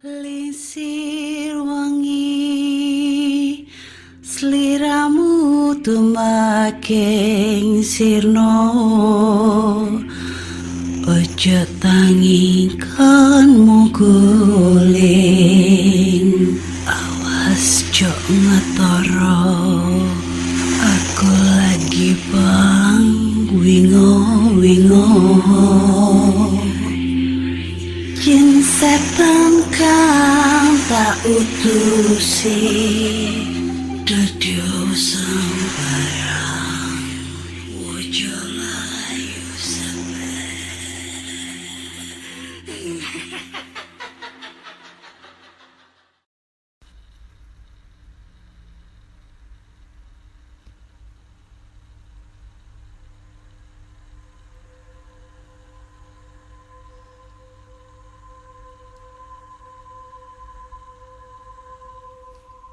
[0.00, 2.48] Lisir wangi
[4.24, 8.56] Seliramu tumaking sirno.
[11.04, 15.04] Ojo tangi kan muguling
[16.88, 19.52] Awas jok ngetoro.
[20.80, 23.04] Aku lagi bang
[23.52, 24.16] wingo
[24.56, 25.12] wingo.
[28.16, 32.58] Jin setan kang tak utusi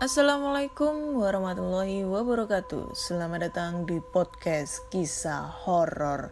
[0.08, 2.95] Assalamualaikum warahmatullahi wabarakatuh.
[2.95, 6.31] Selamat datang di podcast kisah horor.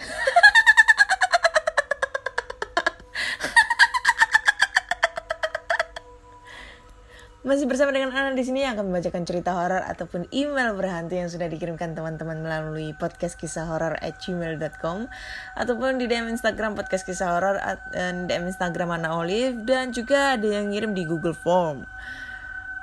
[7.44, 11.28] Masih bersama dengan Ana di sini yang akan membacakan cerita horor ataupun email berhantu yang
[11.28, 15.12] sudah dikirimkan teman-teman melalui podcast kisah horor at gmail.com
[15.60, 17.60] ataupun di DM Instagram podcast kisah horor
[17.92, 21.84] dan DM Instagram Ana Olive dan juga ada yang ngirim di Google Form.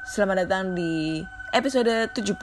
[0.08, 1.20] Selamat datang di
[1.52, 2.40] episode 74.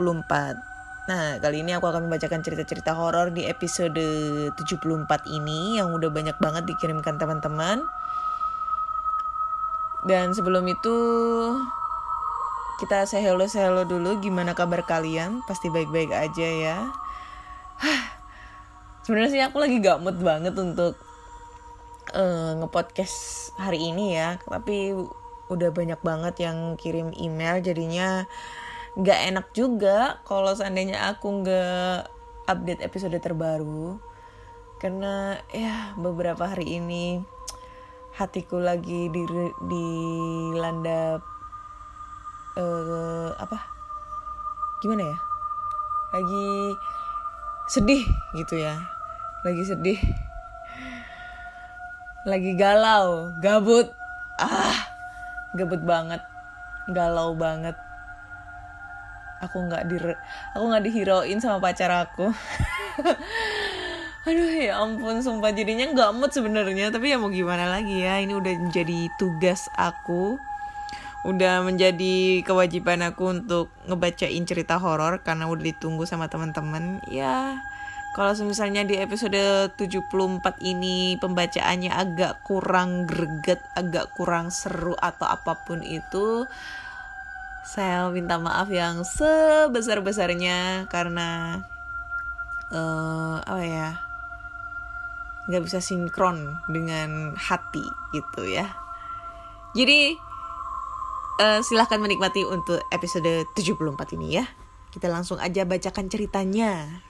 [1.08, 3.96] Nah, kali ini aku akan membacakan cerita-cerita horor di episode
[4.52, 4.84] 74
[5.32, 7.80] ini yang udah banyak banget dikirimkan teman-teman.
[10.04, 10.96] Dan sebelum itu
[12.84, 15.40] kita say hello say hello dulu gimana kabar kalian?
[15.48, 16.78] Pasti baik-baik aja ya.
[19.08, 21.00] Sebenarnya sih aku lagi gak mood banget untuk
[22.12, 24.92] uh, ngepodcast hari ini ya, tapi
[25.54, 28.26] udah banyak banget yang kirim email jadinya
[28.94, 32.06] nggak enak juga kalau seandainya aku nggak
[32.46, 33.98] update episode terbaru.
[34.78, 37.22] Karena ya beberapa hari ini
[38.14, 39.22] hatiku lagi di
[39.66, 41.18] dilanda
[42.54, 43.58] uh, apa?
[44.84, 45.18] Gimana ya?
[46.14, 46.46] Lagi
[47.66, 48.04] sedih
[48.38, 48.78] gitu ya.
[49.42, 49.98] Lagi sedih.
[52.28, 53.90] Lagi galau gabut.
[54.38, 54.93] Ah
[55.54, 56.20] gabut banget.
[56.90, 57.78] Galau banget.
[59.42, 59.96] Aku nggak di
[60.52, 62.28] aku nggak dihiroin sama pacar aku.
[64.28, 65.52] Aduh ya ampun sumpah.
[65.52, 66.90] Jadinya nggak mood sebenarnya.
[66.90, 68.20] Tapi ya mau gimana lagi ya?
[68.20, 70.40] Ini udah menjadi tugas aku.
[71.24, 77.00] Udah menjadi kewajiban aku untuk ngebacain cerita horor karena udah ditunggu sama teman-teman.
[77.08, 77.64] Ya
[78.14, 85.58] kalau misalnya di episode 74 ini pembacaannya agak kurang greget, agak kurang seru atau apa
[85.66, 86.46] pun itu,
[87.66, 91.58] saya minta maaf yang sebesar-besarnya karena
[92.70, 93.90] uh, apa ya
[95.50, 97.82] nggak bisa sinkron dengan hati
[98.14, 98.70] gitu ya.
[99.74, 100.14] Jadi
[101.42, 104.46] uh, silahkan menikmati untuk episode 74 ini ya.
[104.94, 107.02] Kita langsung aja bacakan ceritanya.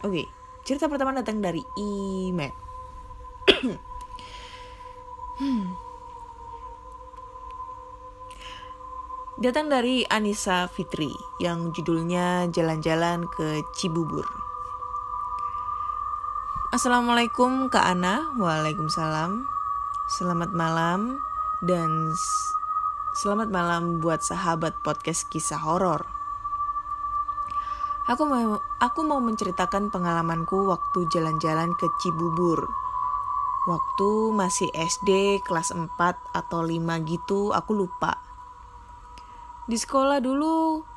[0.00, 0.24] Oke,
[0.64, 2.56] cerita pertama datang dari email.
[5.40, 5.66] hmm.
[9.40, 14.24] Datang dari Anissa Fitri yang judulnya Jalan-Jalan ke Cibubur.
[16.76, 19.48] Assalamualaikum Kak Ana, Waalaikumsalam.
[20.12, 21.20] Selamat malam
[21.64, 22.12] dan
[23.16, 26.19] selamat malam buat sahabat podcast kisah horor.
[28.08, 32.64] Aku mau aku mau menceritakan pengalamanku waktu jalan-jalan ke Cibubur.
[33.68, 35.92] Waktu masih SD kelas 4
[36.32, 38.16] atau 5 gitu, aku lupa.
[39.68, 40.88] Di sekolah dulu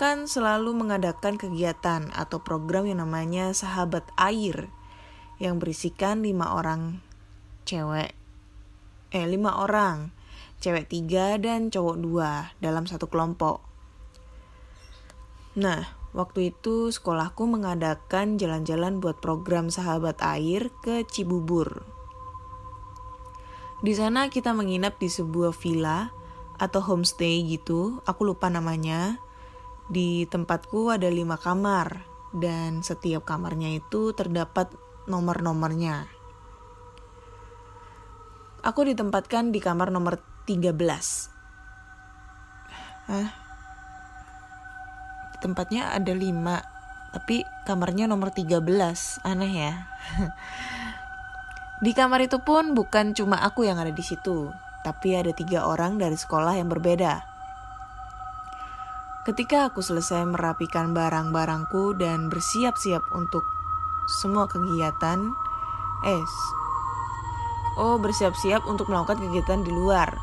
[0.00, 4.72] kan selalu mengadakan kegiatan atau program yang namanya Sahabat Air
[5.36, 7.04] yang berisikan lima orang
[7.68, 8.12] cewek
[9.12, 10.08] eh lima orang
[10.60, 13.60] cewek tiga dan cowok dua dalam satu kelompok.
[15.56, 21.86] Nah, Waktu itu sekolahku mengadakan jalan-jalan buat program sahabat air ke Cibubur.
[23.80, 26.10] Di sana kita menginap di sebuah villa
[26.60, 29.22] atau homestay gitu, aku lupa namanya.
[29.88, 32.04] Di tempatku ada lima kamar
[32.36, 34.70] dan setiap kamarnya itu terdapat
[35.08, 36.06] nomor-nomornya.
[38.60, 40.76] Aku ditempatkan di kamar nomor 13.
[43.08, 43.39] Hah?
[45.40, 46.62] Tempatnya ada lima
[47.10, 48.62] tapi kamarnya nomor 13
[49.26, 49.74] aneh ya
[51.84, 56.00] di kamar itu pun bukan cuma aku yang ada di situ tapi ada tiga orang
[56.00, 57.24] dari sekolah yang berbeda.
[59.28, 63.44] Ketika aku selesai merapikan barang-barangku dan bersiap-siap untuk
[64.08, 65.20] semua kegiatan,
[66.08, 66.24] eh,
[67.76, 70.16] oh bersiap-siap untuk melakukan kegiatan di luar.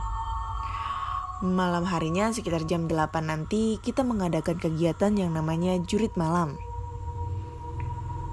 [1.38, 6.58] Malam harinya sekitar jam 8 nanti kita mengadakan kegiatan yang namanya jurit malam.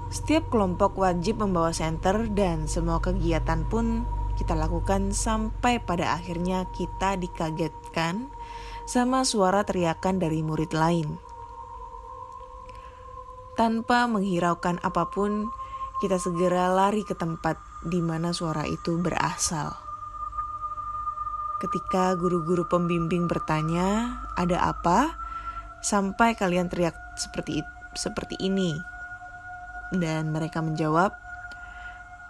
[0.09, 4.09] Setiap kelompok wajib membawa senter dan semua kegiatan pun
[4.41, 8.33] kita lakukan sampai pada akhirnya kita dikagetkan
[8.89, 11.21] sama suara teriakan dari murid lain.
[13.53, 15.45] Tanpa menghiraukan apa pun,
[16.01, 19.84] kita segera lari ke tempat di mana suara itu berasal.
[21.65, 25.17] Ketika guru-guru pembimbing bertanya, "Ada apa?"
[25.81, 27.65] sampai kalian teriak seperti
[27.97, 28.77] seperti ini.
[29.89, 31.17] Dan mereka menjawab,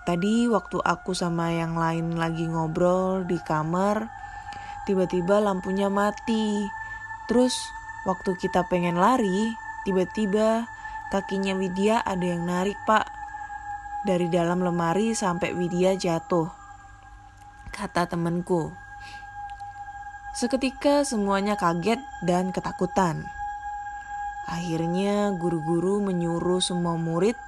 [0.08, 4.08] "Tadi waktu aku sama yang lain lagi ngobrol di kamar,
[4.88, 6.64] tiba-tiba lampunya mati.
[7.28, 7.60] Terus
[8.08, 9.52] waktu kita pengen lari,
[9.84, 10.64] tiba-tiba
[11.12, 13.04] kakinya Widya ada yang narik pak.
[14.08, 16.48] Dari dalam lemari sampai Widya jatuh.
[17.76, 18.85] Kata temanku.
[20.36, 23.24] Seketika semuanya kaget dan ketakutan.
[24.52, 27.40] Akhirnya guru-guru menyuruh semua murid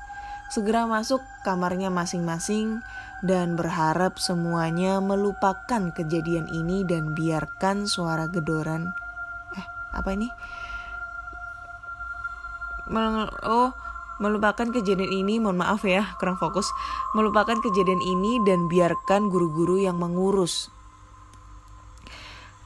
[0.47, 2.79] segera masuk kamarnya masing-masing
[3.27, 8.87] dan berharap semuanya melupakan kejadian ini dan biarkan suara gedoran.
[9.59, 10.31] Eh apa ini?
[12.87, 13.75] Mel oh
[14.23, 16.71] melupakan kejadian ini mohon maaf ya kurang fokus.
[17.11, 20.71] Melupakan kejadian ini dan biarkan guru-guru yang mengurus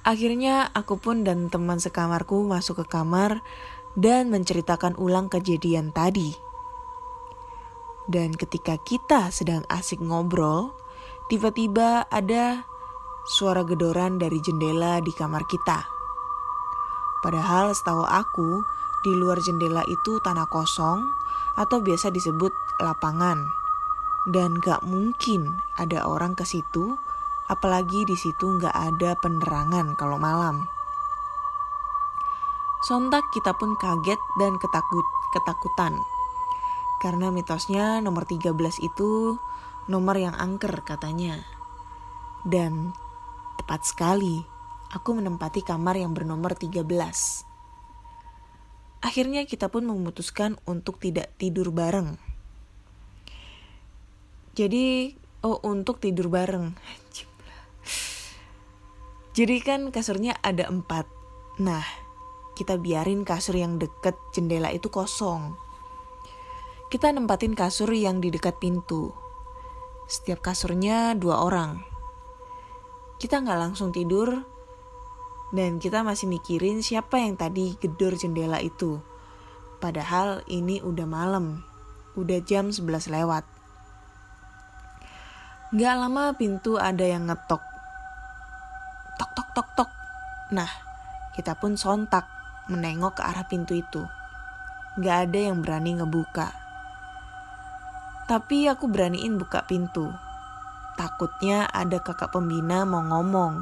[0.01, 3.43] akhirnya aku pun dan teman sekamarku masuk ke kamar
[3.93, 6.51] dan menceritakan ulang kejadian tadi
[8.11, 10.75] dan ketika kita sedang asik ngobrol,
[11.31, 12.67] tiba-tiba ada
[13.23, 15.85] suara gedoran dari jendela di kamar kita.
[17.23, 18.65] Padahal setahu aku,
[19.05, 21.07] di luar jendela itu tanah kosong
[21.55, 22.51] atau biasa disebut
[22.81, 23.47] lapangan.
[24.27, 26.97] Dan gak mungkin ada orang ke situ,
[27.51, 30.63] apalagi di situ gak ada penerangan kalau malam.
[32.87, 35.05] Sontak kita pun kaget dan ketakut,
[35.35, 35.99] ketakutan
[37.01, 38.53] karena mitosnya nomor 13
[38.85, 39.41] itu
[39.89, 41.41] nomor yang angker katanya.
[42.45, 42.93] Dan
[43.57, 44.45] tepat sekali,
[44.93, 46.85] aku menempati kamar yang bernomor 13.
[49.01, 52.21] Akhirnya kita pun memutuskan untuk tidak tidur bareng.
[54.53, 56.77] Jadi, oh untuk tidur bareng.
[59.31, 61.07] Jadi kan kasurnya ada empat.
[61.63, 61.83] Nah,
[62.57, 65.55] kita biarin kasur yang deket jendela itu kosong
[66.91, 69.15] kita nempatin kasur yang di dekat pintu.
[70.11, 71.79] Setiap kasurnya dua orang.
[73.15, 74.43] Kita nggak langsung tidur,
[75.55, 78.99] dan kita masih mikirin siapa yang tadi gedor jendela itu.
[79.79, 81.63] Padahal ini udah malam,
[82.19, 83.47] udah jam 11 lewat.
[85.71, 87.70] Gak lama pintu ada yang ngetok.
[89.21, 89.89] Tok tok tok tok.
[90.49, 90.71] Nah,
[91.37, 92.25] kita pun sontak
[92.73, 94.01] menengok ke arah pintu itu.
[94.97, 96.49] Gak ada yang berani ngebuka.
[98.25, 100.09] Tapi aku beraniin buka pintu.
[100.97, 103.61] Takutnya ada kakak pembina mau ngomong.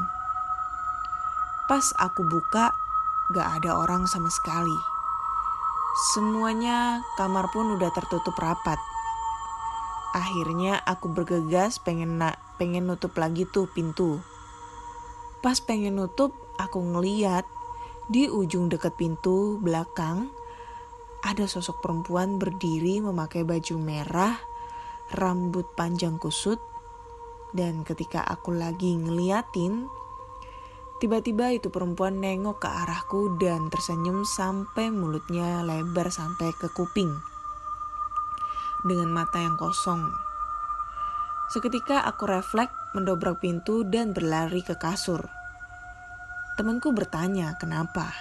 [1.67, 2.71] Pas aku buka,
[3.35, 4.79] gak ada orang sama sekali.
[6.15, 8.79] Semuanya kamar pun udah tertutup rapat.
[10.15, 14.23] Akhirnya aku bergegas pengen na pengen nutup lagi tuh pintu.
[15.39, 17.47] Pas pengen nutup, aku ngeliat
[18.11, 20.27] di ujung dekat pintu belakang
[21.23, 24.35] ada sosok perempuan berdiri memakai baju merah
[25.15, 26.61] rambut panjang kusut,
[27.51, 29.89] dan ketika aku lagi ngeliatin,
[31.01, 37.09] tiba-tiba itu perempuan nengok ke arahku dan tersenyum sampai mulutnya lebar sampai ke kuping.
[38.85, 40.28] Dengan mata yang kosong.
[41.49, 45.29] Seketika aku refleks mendobrak pintu dan berlari ke kasur.
[46.55, 48.13] Temanku bertanya kenapa,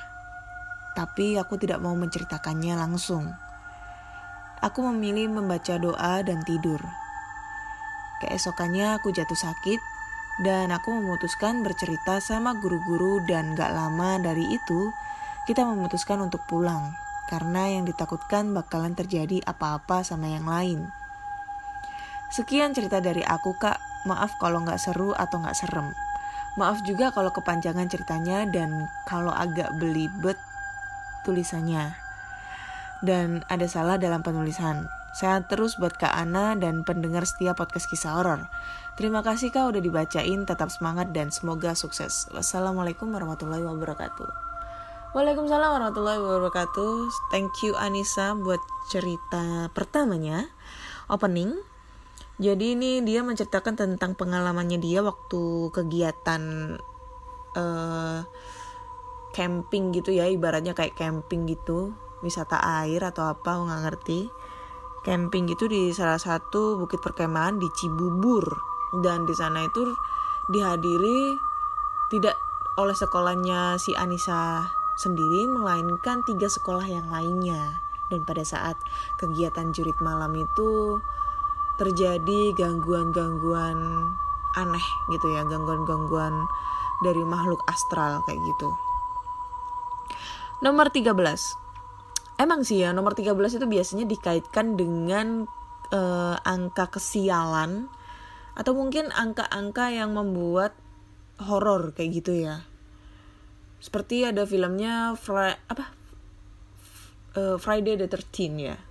[0.96, 3.36] tapi aku tidak mau menceritakannya langsung
[4.58, 6.82] aku memilih membaca doa dan tidur.
[8.18, 9.80] Keesokannya aku jatuh sakit
[10.42, 14.90] dan aku memutuskan bercerita sama guru-guru dan gak lama dari itu
[15.46, 16.94] kita memutuskan untuk pulang
[17.30, 20.90] karena yang ditakutkan bakalan terjadi apa-apa sama yang lain.
[22.28, 25.92] Sekian cerita dari aku kak, maaf kalau gak seru atau gak serem.
[26.60, 30.36] Maaf juga kalau kepanjangan ceritanya dan kalau agak belibet
[31.22, 31.94] tulisannya
[33.02, 34.90] dan ada salah dalam penulisan.
[35.14, 38.46] Sehat terus buat Kak Ana dan pendengar setia podcast kisah horor.
[38.98, 42.26] Terima kasih Kak udah dibacain, tetap semangat dan semoga sukses.
[42.34, 44.30] Wassalamualaikum warahmatullahi wabarakatuh.
[45.16, 47.08] Waalaikumsalam warahmatullahi wabarakatuh.
[47.32, 48.60] Thank you Anissa buat
[48.92, 50.44] cerita pertamanya,
[51.08, 51.77] opening.
[52.38, 56.42] Jadi ini dia menceritakan tentang pengalamannya dia waktu kegiatan
[57.58, 58.20] eh
[59.34, 64.20] camping gitu ya, ibaratnya kayak camping gitu, wisata air atau apa, nggak ngerti.
[65.02, 68.44] Camping gitu di salah satu bukit perkemahan di Cibubur
[69.02, 69.86] dan di sana itu
[70.50, 71.38] dihadiri
[72.10, 72.34] tidak
[72.80, 77.78] oleh sekolahnya si Anissa sendiri melainkan tiga sekolah yang lainnya
[78.10, 78.74] dan pada saat
[79.20, 80.98] kegiatan jurit malam itu
[81.78, 83.78] terjadi gangguan-gangguan
[84.58, 86.34] aneh gitu ya gangguan-gangguan
[87.06, 88.74] dari makhluk astral kayak gitu.
[90.58, 91.14] Nomor 13
[92.42, 95.46] emang sih ya nomor 13 itu biasanya dikaitkan dengan
[95.94, 97.86] eh, angka kesialan
[98.58, 100.74] atau mungkin angka-angka yang membuat
[101.38, 102.66] horor kayak gitu ya.
[103.78, 105.94] Seperti ada filmnya apa?
[107.38, 108.87] Eh, Friday the 13 ya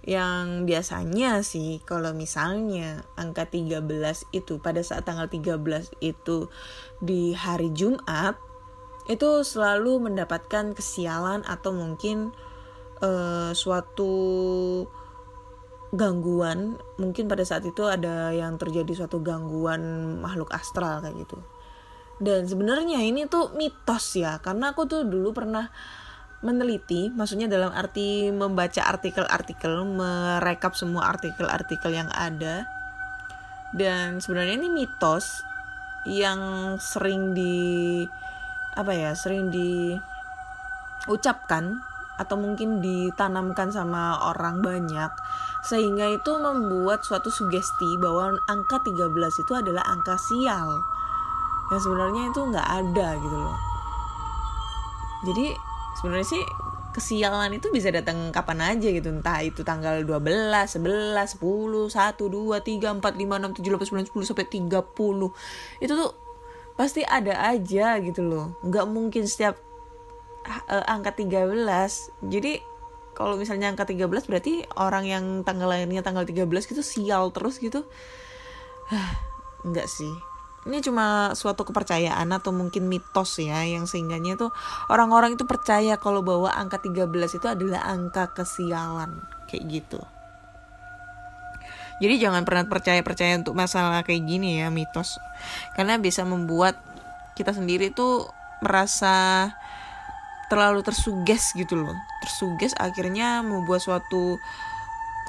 [0.00, 3.84] yang biasanya sih kalau misalnya angka 13
[4.32, 5.60] itu pada saat tanggal 13
[6.00, 6.48] itu
[7.04, 8.40] di hari Jumat
[9.12, 12.32] itu selalu mendapatkan kesialan atau mungkin
[13.04, 14.14] eh, suatu
[15.90, 16.78] gangguan.
[16.96, 19.82] Mungkin pada saat itu ada yang terjadi suatu gangguan
[20.22, 21.38] makhluk astral kayak gitu.
[22.20, 25.72] Dan sebenarnya ini tuh mitos ya karena aku tuh dulu pernah
[26.40, 32.64] meneliti maksudnya dalam arti membaca artikel-artikel merekap semua artikel-artikel yang ada.
[33.70, 35.44] Dan sebenarnya ini mitos
[36.08, 36.40] yang
[36.80, 38.02] sering di
[38.72, 39.52] apa ya sering
[41.06, 41.76] diucapkan
[42.16, 45.08] atau mungkin ditanamkan sama orang banyak
[45.64, 49.12] sehingga itu membuat suatu sugesti bahwa angka 13
[49.44, 50.68] itu adalah angka sial.
[51.68, 53.58] Yang sebenarnya itu nggak ada gitu loh.
[55.28, 55.46] Jadi
[56.00, 56.42] sebenarnya sih
[56.90, 59.12] kesialan itu bisa datang kapan aja gitu.
[59.12, 64.10] Entah itu tanggal 12, 11, 10, 1, 2, 3, 4, 5, 6, 7, 8, 9,
[64.10, 66.10] 10 sampai 30 itu tuh
[66.74, 68.56] pasti ada aja gitu loh.
[68.64, 69.60] Nggak mungkin setiap
[70.66, 71.52] uh, angka 13
[72.26, 72.64] jadi
[73.12, 77.84] kalau misalnya angka 13 berarti orang yang tanggal lahirnya tanggal 13 gitu sial terus gitu.
[79.66, 80.29] Enggak sih
[80.68, 84.52] ini cuma suatu kepercayaan atau mungkin mitos ya yang sehingganya tuh
[84.92, 87.08] orang-orang itu percaya kalau bahwa angka 13
[87.40, 90.00] itu adalah angka kesialan kayak gitu.
[92.00, 95.20] Jadi jangan pernah percaya-percaya untuk masalah kayak gini ya mitos.
[95.76, 96.80] Karena bisa membuat
[97.36, 98.24] kita sendiri tuh
[98.64, 99.48] merasa
[100.48, 101.92] terlalu tersuges gitu loh.
[102.24, 104.40] Tersuges akhirnya membuat suatu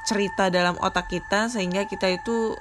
[0.07, 2.55] cerita dalam otak kita sehingga kita itu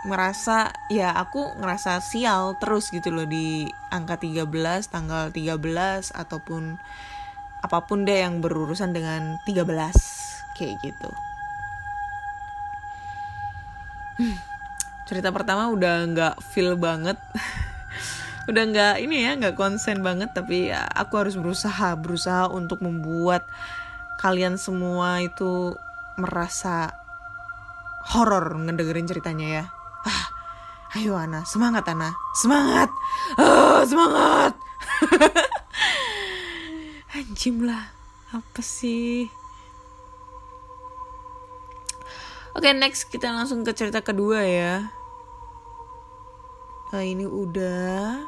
[0.00, 4.48] merasa ya aku ngerasa sial terus gitu loh di angka 13
[4.88, 6.80] tanggal 13 ataupun
[7.60, 9.68] apa pun deh yang berurusan dengan 13
[10.56, 11.10] kayak gitu.
[15.04, 17.20] Cerita pertama udah nggak feel banget.
[18.50, 23.46] Udah nggak ini ya nggak konsen banget tapi ya, aku harus berusaha berusaha untuk membuat
[24.18, 25.78] kalian semua itu
[26.18, 26.90] merasa
[28.10, 29.64] horor ngedengerin ceritanya ya
[30.06, 30.24] ah,
[30.96, 31.44] ayo Ana.
[31.44, 32.14] Semangat Ana.
[32.36, 32.88] Semangat.
[33.36, 34.54] Ah, semangat.
[37.16, 37.90] Anjim lah.
[38.30, 39.26] Apa sih?
[42.54, 44.90] Oke next kita langsung ke cerita kedua ya.
[46.90, 48.26] Nah ini udah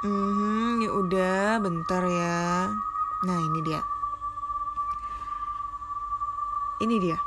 [0.00, 2.72] Hmm, ya udah, bentar ya.
[3.20, 3.84] Nah, ini dia.
[6.80, 7.20] Ini dia.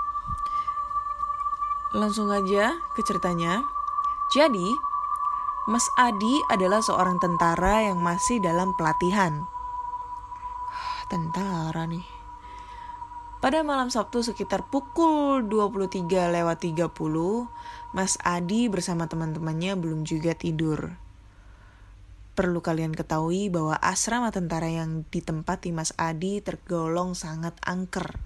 [1.94, 3.62] Langsung aja ke ceritanya.
[4.34, 4.74] Jadi,
[5.70, 9.46] Mas Adi adalah seorang tentara yang masih dalam pelatihan.
[11.14, 12.10] Tentara nih.
[13.38, 16.90] Pada malam Sabtu sekitar pukul 23 lewat 30,
[17.94, 21.03] Mas Adi bersama teman-temannya belum juga tidur.
[22.34, 28.18] Perlu kalian ketahui bahwa asrama tentara yang ditempati Mas Adi tergolong sangat angker.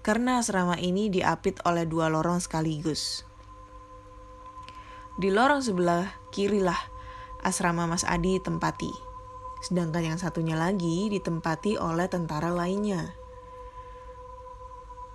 [0.00, 3.28] Karena asrama ini diapit oleh dua lorong sekaligus.
[5.20, 6.80] Di lorong sebelah kirilah
[7.44, 8.88] asrama Mas Adi tempati.
[9.60, 13.12] Sedangkan yang satunya lagi ditempati oleh tentara lainnya.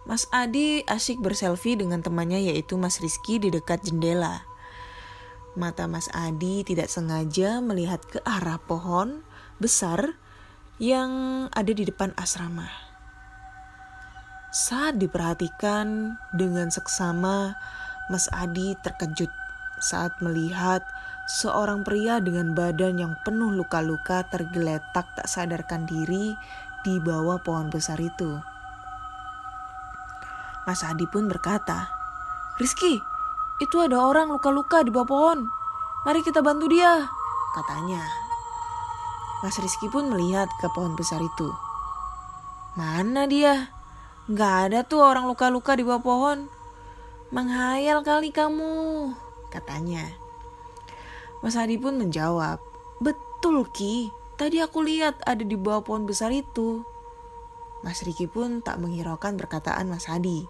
[0.05, 4.45] Mas Adi asyik berselfie dengan temannya yaitu Mas Rizky di dekat jendela.
[5.55, 9.23] Mata Mas Adi tidak sengaja melihat ke arah pohon
[9.55, 10.19] besar
[10.83, 12.67] yang ada di depan asrama.
[14.51, 17.55] Saat diperhatikan dengan seksama,
[18.11, 19.31] Mas Adi terkejut
[19.79, 20.83] saat melihat
[21.27, 26.35] seorang pria dengan badan yang penuh luka-luka tergeletak tak sadarkan diri
[26.83, 28.39] di bawah pohon besar itu.
[30.67, 31.87] Mas Adi pun berkata,
[32.59, 32.99] Rizky,
[33.63, 35.39] itu ada orang luka-luka di bawah pohon.
[36.03, 37.07] Mari kita bantu dia,
[37.55, 38.03] katanya.
[39.41, 41.49] Mas Rizky pun melihat ke pohon besar itu.
[42.75, 43.71] Mana dia?
[44.27, 46.49] Gak ada tuh orang luka-luka di bawah pohon.
[47.29, 49.13] Menghayal kali kamu,
[49.53, 50.03] katanya.
[51.45, 52.57] Mas Adi pun menjawab,
[52.97, 56.81] Betul Ki, tadi aku lihat ada di bawah pohon besar itu.
[57.85, 60.49] Mas Riki pun tak menghiraukan perkataan Mas Adi.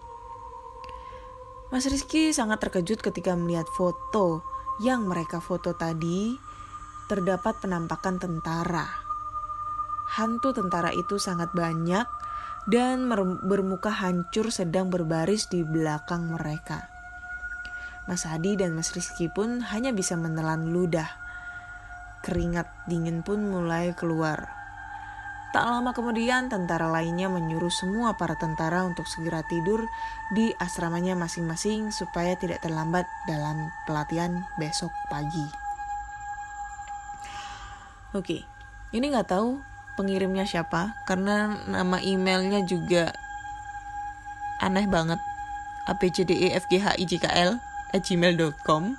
[1.66, 4.46] Mas Rizky sangat terkejut ketika melihat foto
[4.78, 6.38] yang mereka foto tadi
[7.10, 8.86] terdapat penampakan tentara.
[10.06, 12.06] Hantu tentara itu sangat banyak
[12.70, 13.10] dan
[13.46, 16.86] bermuka hancur sedang berbaris di belakang mereka.
[18.06, 21.10] Mas Adi dan Mas Rizky pun hanya bisa menelan ludah.
[22.22, 24.55] Keringat dingin pun mulai keluar.
[25.56, 29.88] Tak lama kemudian tentara lainnya menyuruh semua para tentara untuk segera tidur
[30.28, 35.48] di asramanya masing-masing supaya tidak terlambat dalam pelatihan besok pagi.
[38.12, 38.44] Oke,
[38.92, 39.64] ini nggak tahu
[39.96, 43.16] pengirimnya siapa karena nama emailnya juga
[44.60, 45.24] aneh banget.
[45.88, 47.56] Apcdefghijkl
[47.96, 48.92] gmail.com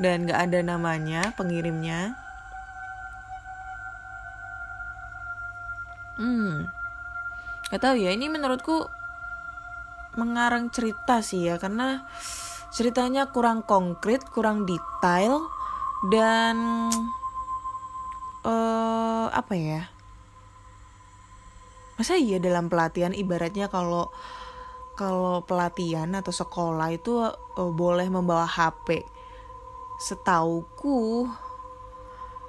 [0.00, 2.16] dan nggak ada namanya pengirimnya
[7.66, 8.86] Gak tahu ya, ini menurutku
[10.16, 12.06] mengarang cerita sih ya karena
[12.72, 15.44] ceritanya kurang konkret, kurang detail
[16.08, 16.56] dan
[18.46, 19.82] uh, apa ya?
[21.98, 24.12] Masa iya dalam pelatihan ibaratnya kalau
[24.96, 29.04] kalau pelatihan atau sekolah itu uh, boleh membawa HP.
[30.00, 31.28] Setauku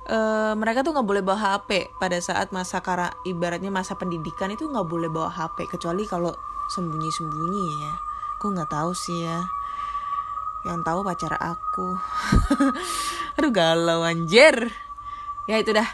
[0.08, 4.68] uh, mereka tuh nggak boleh bawa HP pada saat masa kara ibaratnya masa pendidikan itu
[4.68, 6.34] nggak boleh bawa HP kecuali kalau
[6.72, 7.94] sembunyi-sembunyi ya.
[8.40, 9.48] Aku nggak tahu sih ya.
[10.68, 11.96] Yang tahu pacar aku.
[13.40, 14.72] Aduh galau anjir.
[15.48, 15.88] Ya itu dah.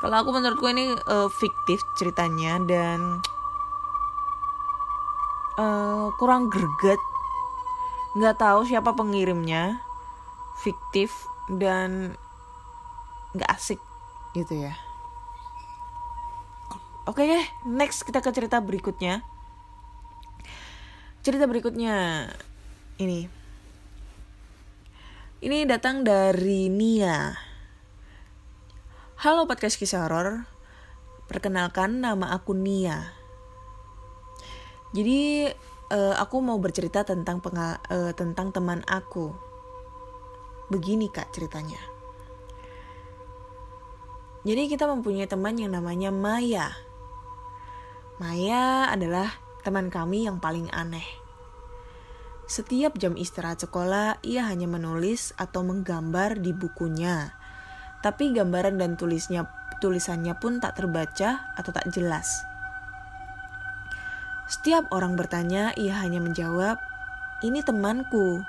[0.00, 3.20] Kalau aku menurutku ini uh, fiktif ceritanya dan
[5.60, 7.00] uh, kurang greget.
[8.16, 9.84] Nggak tahu siapa pengirimnya.
[10.56, 12.19] Fiktif dan
[13.30, 13.78] nggak asik
[14.34, 14.74] gitu ya.
[17.06, 19.22] Oke deh next kita ke cerita berikutnya.
[21.20, 22.26] Cerita berikutnya.
[23.00, 23.26] Ini.
[25.40, 27.32] Ini datang dari Nia.
[29.20, 30.46] Halo podcast kisah horor.
[31.26, 33.14] Perkenalkan nama aku Nia.
[34.90, 35.50] Jadi
[35.94, 39.34] uh, aku mau bercerita tentang pengal uh, tentang teman aku.
[40.70, 41.89] Begini kak ceritanya
[44.40, 46.72] jadi kita mempunyai teman yang namanya Maya.
[48.16, 51.04] Maya adalah teman kami yang paling aneh.
[52.50, 57.36] Setiap jam istirahat sekolah, ia hanya menulis atau menggambar di bukunya.
[58.00, 59.46] Tapi gambaran dan tulisnya
[59.78, 62.42] tulisannya pun tak terbaca atau tak jelas.
[64.50, 66.76] Setiap orang bertanya, ia hanya menjawab,
[67.40, 68.42] "Ini temanku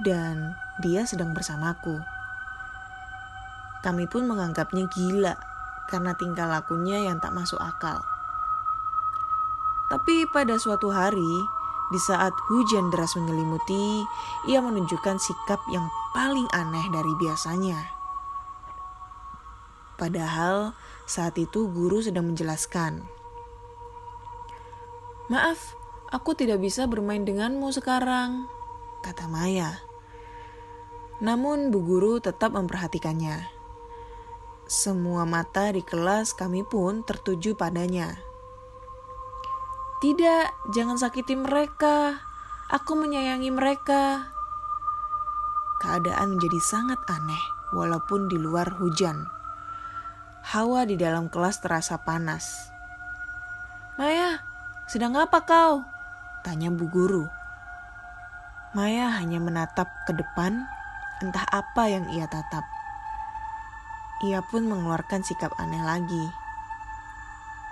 [0.00, 2.00] dan dia sedang bersamaku."
[3.82, 5.34] Kami pun menganggapnya gila
[5.90, 7.98] karena tingkah lakunya yang tak masuk akal.
[9.90, 11.44] Tapi pada suatu hari,
[11.92, 14.00] di saat hujan deras menyelimuti,
[14.48, 15.84] ia menunjukkan sikap yang
[16.16, 17.92] paling aneh dari biasanya.
[20.00, 20.72] Padahal
[21.04, 23.04] saat itu guru sedang menjelaskan.
[25.28, 25.76] Maaf,
[26.08, 28.48] aku tidak bisa bermain denganmu sekarang,
[29.04, 29.84] kata Maya.
[31.22, 33.61] Namun Bu Guru tetap memperhatikannya.
[34.70, 38.14] Semua mata di kelas kami pun tertuju padanya.
[40.02, 42.18] Tidak, jangan sakiti mereka.
[42.70, 44.32] Aku menyayangi mereka.
[45.82, 47.42] Keadaan menjadi sangat aneh,
[47.74, 49.26] walaupun di luar hujan.
[50.42, 52.70] Hawa di dalam kelas terasa panas.
[53.98, 54.42] Maya,
[54.90, 55.86] sedang apa kau?
[56.42, 57.26] Tanya bu guru.
[58.74, 60.64] Maya hanya menatap ke depan,
[61.20, 62.71] entah apa yang ia tatap
[64.22, 66.30] ia pun mengeluarkan sikap aneh lagi.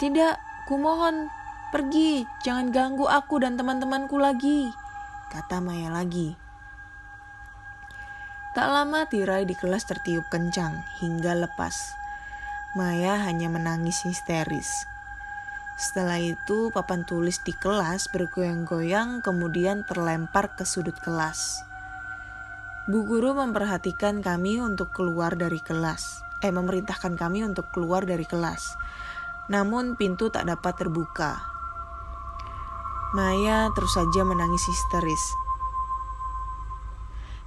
[0.02, 1.30] Tidak, kumohon,
[1.70, 4.70] pergi, jangan ganggu aku dan teman-temanku lagi,
[5.30, 6.34] kata Maya lagi.
[8.50, 11.94] Tak lama tirai di kelas tertiup kencang hingga lepas.
[12.74, 14.66] Maya hanya menangis histeris.
[15.78, 21.62] Setelah itu, papan tulis di kelas bergoyang-goyang kemudian terlempar ke sudut kelas.
[22.90, 26.29] Bu guru memperhatikan kami untuk keluar dari kelas.
[26.40, 28.76] Eh, memerintahkan kami untuk keluar dari kelas.
[29.52, 31.36] Namun pintu tak dapat terbuka.
[33.12, 35.24] Maya terus saja menangis histeris.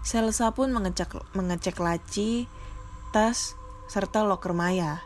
[0.04, 2.52] Selsa pun mengecek, mengecek laci,
[3.16, 3.56] tas,
[3.88, 5.00] serta loker Maya.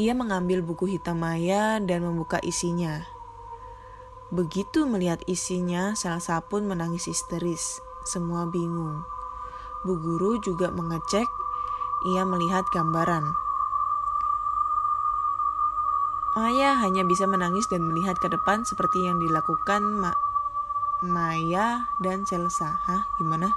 [0.00, 3.04] Ia mengambil buku hitam Maya dan membuka isinya.
[4.32, 7.84] Begitu melihat isinya, Selsa pun menangis histeris.
[8.08, 9.04] Semua bingung.
[9.84, 11.28] Bu guru juga mengecek,
[12.06, 13.34] ia melihat gambaran.
[16.32, 20.16] Maya hanya bisa menangis dan melihat ke depan seperti yang dilakukan Ma
[21.04, 22.80] Maya dan Selsa.
[22.88, 23.52] Hah, gimana?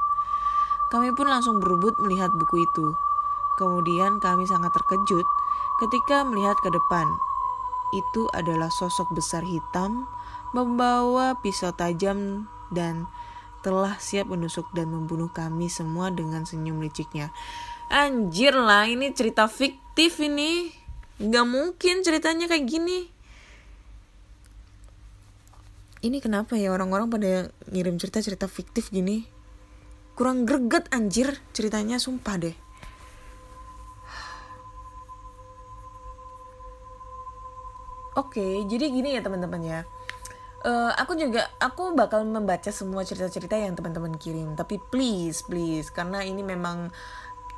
[0.91, 2.97] Kami pun langsung berebut melihat buku itu.
[3.55, 5.23] Kemudian kami sangat terkejut
[5.79, 7.07] ketika melihat ke depan.
[7.95, 10.09] Itu adalah sosok besar hitam
[10.51, 13.07] membawa pisau tajam dan
[13.63, 17.33] telah siap menusuk dan membunuh kami semua dengan senyum liciknya.
[17.89, 20.73] Anjir lah, ini cerita fiktif ini.
[21.21, 23.07] Gak mungkin ceritanya kayak gini.
[26.05, 27.31] Ini kenapa ya orang-orang pada
[27.71, 29.35] ngirim cerita-cerita fiktif gini?
[30.15, 32.55] kurang greget anjir ceritanya sumpah deh
[38.15, 39.79] Oke, jadi gini ya teman-teman ya.
[40.63, 44.55] Uh, aku juga aku bakal membaca semua cerita-cerita yang teman-teman kirim.
[44.55, 46.95] Tapi please, please, karena ini memang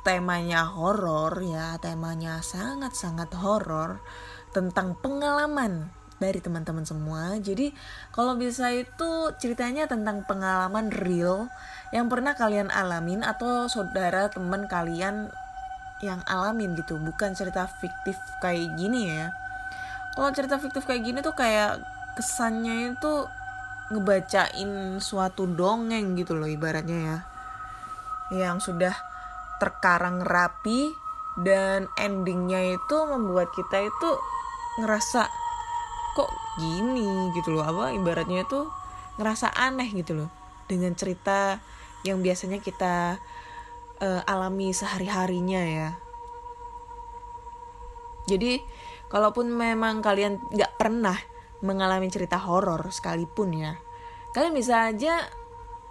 [0.08, 4.00] temanya horor ya, temanya sangat-sangat horor
[4.56, 7.36] tentang pengalaman dari teman-teman semua.
[7.36, 7.76] Jadi
[8.16, 11.52] kalau bisa itu ceritanya tentang pengalaman real
[11.92, 15.28] yang pernah kalian alamin atau saudara teman kalian
[16.00, 16.96] yang alamin gitu.
[16.96, 19.28] Bukan cerita fiktif kayak gini ya.
[20.16, 21.84] Kalau cerita fiktif kayak gini tuh kayak
[22.16, 23.28] kesannya itu
[23.92, 27.18] ngebacain suatu dongeng gitu loh ibaratnya ya.
[28.32, 29.07] Yang sudah
[29.58, 30.94] terkarang rapi
[31.38, 34.10] dan endingnya itu membuat kita itu
[34.82, 35.26] ngerasa
[36.18, 37.30] kok gini?
[37.38, 37.66] gitu loh.
[37.66, 38.66] Apa ibaratnya itu
[39.18, 40.30] ngerasa aneh gitu loh.
[40.66, 41.62] Dengan cerita
[42.02, 43.18] yang biasanya kita
[44.02, 45.90] uh, alami sehari-harinya ya.
[48.28, 48.60] Jadi,
[49.08, 51.16] kalaupun memang kalian nggak pernah
[51.64, 53.72] mengalami cerita horor sekalipun ya,
[54.36, 55.26] kalian bisa aja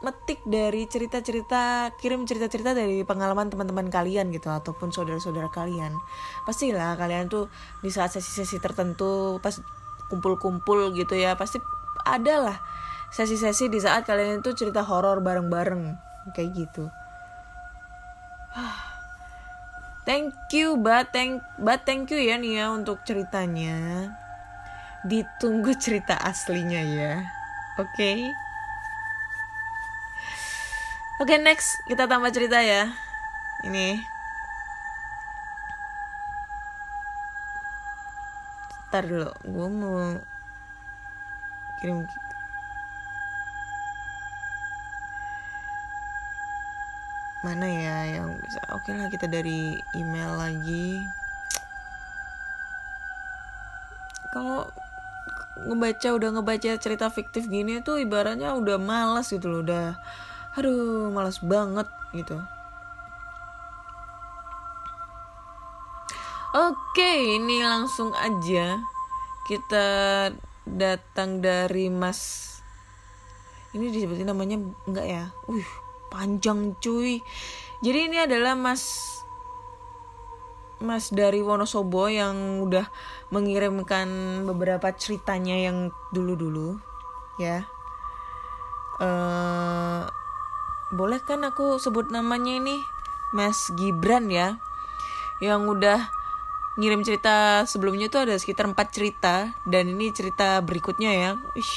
[0.05, 5.93] metik dari cerita-cerita, kirim cerita-cerita dari pengalaman teman-teman kalian gitu ataupun saudara-saudara kalian.
[6.45, 7.49] Pastilah kalian tuh
[7.81, 9.57] di saat sesi-sesi tertentu pas
[10.07, 11.57] kumpul-kumpul gitu ya, pasti
[12.05, 12.57] ada lah
[13.11, 15.95] sesi-sesi di saat kalian itu cerita horor bareng-bareng
[16.35, 16.91] kayak gitu
[20.07, 24.11] thank you but thank but thank you ya Nia untuk ceritanya
[25.07, 27.13] ditunggu cerita aslinya ya
[27.79, 28.27] oke okay?
[31.17, 32.93] Oke okay, next kita tambah cerita ya.
[33.65, 33.97] Ini.
[38.87, 40.15] Ntar dulu, gue mau
[41.77, 42.07] kirim
[47.45, 48.59] mana ya yang bisa?
[48.75, 50.99] Oke okay lah kita dari email lagi.
[54.35, 54.67] Kalau
[55.65, 59.97] ngebaca udah ngebaca cerita fiktif gini tuh ibaratnya udah malas gitu loh udah
[60.57, 61.85] aduh malas banget
[62.17, 62.37] gitu.
[66.57, 68.81] Oke ini langsung aja
[69.45, 69.87] kita
[70.65, 72.49] datang dari mas
[73.77, 74.57] ini disebutin namanya
[74.89, 75.23] enggak ya?
[75.45, 77.21] Uh panjang cuy.
[77.83, 79.13] Jadi ini adalah mas
[80.77, 82.85] mas dari Wonosobo yang udah
[83.33, 86.79] mengirimkan beberapa ceritanya yang dulu-dulu
[87.37, 87.65] ya.
[88.97, 90.09] Uh,
[90.93, 92.79] boleh kan aku sebut namanya ini
[93.35, 94.55] Mas Gibran ya
[95.43, 96.07] yang udah
[96.79, 101.73] ngirim cerita sebelumnya tuh ada sekitar 4 cerita dan ini cerita berikutnya ya Ih,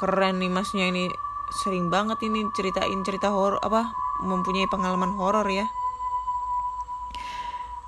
[0.00, 1.10] keren nih masnya ini
[1.52, 3.92] sering banget ini ceritain cerita horor apa
[4.22, 5.66] mempunyai pengalaman horor ya.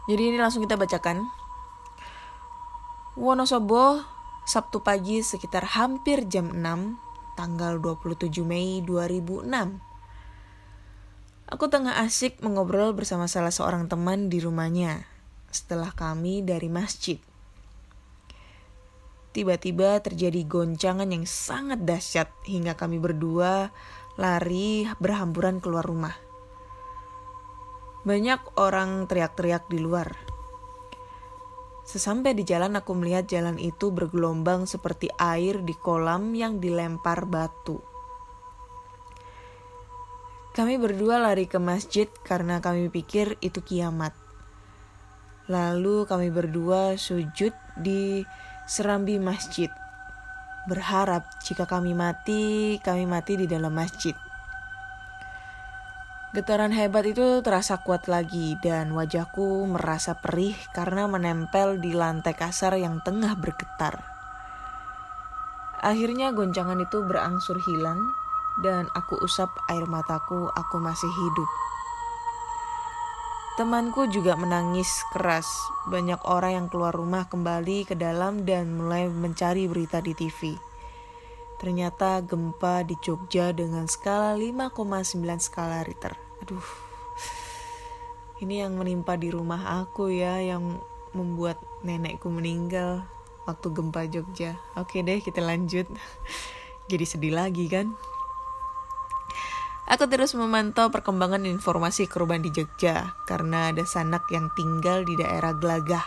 [0.08, 1.30] Jadi ini langsung kita bacakan.
[3.14, 4.02] Wonosobo,
[4.46, 9.89] Sabtu pagi sekitar hampir jam 6, tanggal 27 Mei 2006.
[11.50, 15.02] Aku tengah asik mengobrol bersama salah seorang teman di rumahnya
[15.50, 17.18] setelah kami dari masjid.
[19.34, 23.74] Tiba-tiba terjadi goncangan yang sangat dahsyat hingga kami berdua
[24.14, 26.14] lari berhamburan keluar rumah.
[28.06, 30.14] Banyak orang teriak-teriak di luar.
[31.82, 37.89] Sesampai di jalan aku melihat jalan itu bergelombang seperti air di kolam yang dilempar batu.
[40.60, 44.12] Kami berdua lari ke masjid karena kami pikir itu kiamat.
[45.48, 48.28] Lalu kami berdua sujud di
[48.68, 49.72] serambi masjid.
[50.68, 54.12] Berharap jika kami mati, kami mati di dalam masjid.
[56.36, 62.76] Getaran hebat itu terasa kuat lagi dan wajahku merasa perih karena menempel di lantai kasar
[62.76, 63.96] yang tengah bergetar.
[65.80, 68.19] Akhirnya goncangan itu berangsur hilang
[68.60, 71.50] dan aku usap air mataku, aku masih hidup.
[73.60, 75.44] Temanku juga menangis keras.
[75.90, 80.56] Banyak orang yang keluar rumah kembali ke dalam dan mulai mencari berita di TV.
[81.60, 86.16] Ternyata gempa di Jogja dengan skala 5,9 skala Richter.
[86.40, 86.64] Aduh.
[88.40, 90.80] Ini yang menimpa di rumah aku ya yang
[91.12, 93.04] membuat nenekku meninggal
[93.44, 94.56] waktu gempa Jogja.
[94.72, 95.84] Oke deh, kita lanjut.
[96.88, 97.92] Jadi sedih lagi kan?
[99.90, 105.50] Aku terus memantau perkembangan informasi korban di Jogja karena ada sanak yang tinggal di daerah
[105.50, 106.06] Gelagah.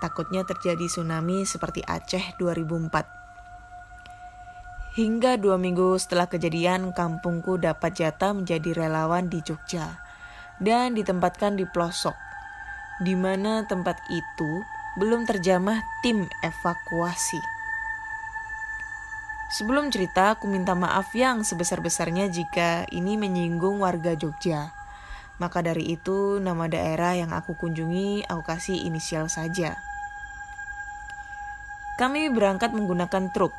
[0.00, 4.96] Takutnya terjadi tsunami seperti Aceh 2004.
[4.96, 10.00] Hingga dua minggu setelah kejadian, kampungku dapat jatah menjadi relawan di Jogja
[10.56, 12.16] dan ditempatkan di pelosok,
[13.04, 14.64] di mana tempat itu
[14.96, 17.57] belum terjamah tim evakuasi.
[19.48, 24.76] Sebelum cerita, aku minta maaf yang sebesar-besarnya jika ini menyinggung warga Jogja.
[25.40, 29.80] Maka dari itu, nama daerah yang aku kunjungi aku kasih inisial saja.
[31.96, 33.56] Kami berangkat menggunakan truk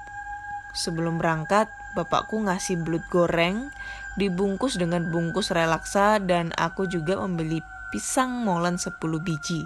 [0.69, 1.65] Sebelum berangkat,
[1.97, 3.73] bapakku ngasih belut goreng
[4.21, 9.65] dibungkus dengan bungkus relaksa dan aku juga membeli pisang molen 10 biji.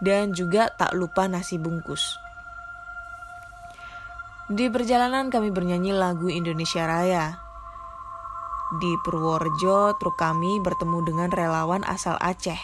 [0.00, 2.16] Dan juga tak lupa nasi bungkus.
[4.50, 7.38] Di perjalanan kami bernyanyi lagu Indonesia Raya.
[8.82, 12.58] Di Purworejo, truk kami bertemu dengan relawan asal Aceh.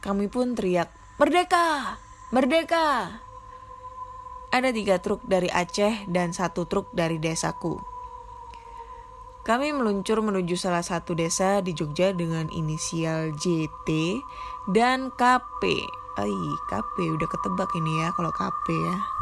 [0.00, 0.88] Kami pun teriak,
[1.20, 2.00] Merdeka!
[2.32, 3.20] Merdeka!
[4.50, 7.78] ada tiga truk dari Aceh dan satu truk dari desaku.
[9.46, 13.88] Kami meluncur menuju salah satu desa di Jogja dengan inisial JT
[14.76, 15.62] dan KP.
[16.20, 16.34] Ay,
[16.68, 19.19] KP udah ketebak ini ya kalau KP ya.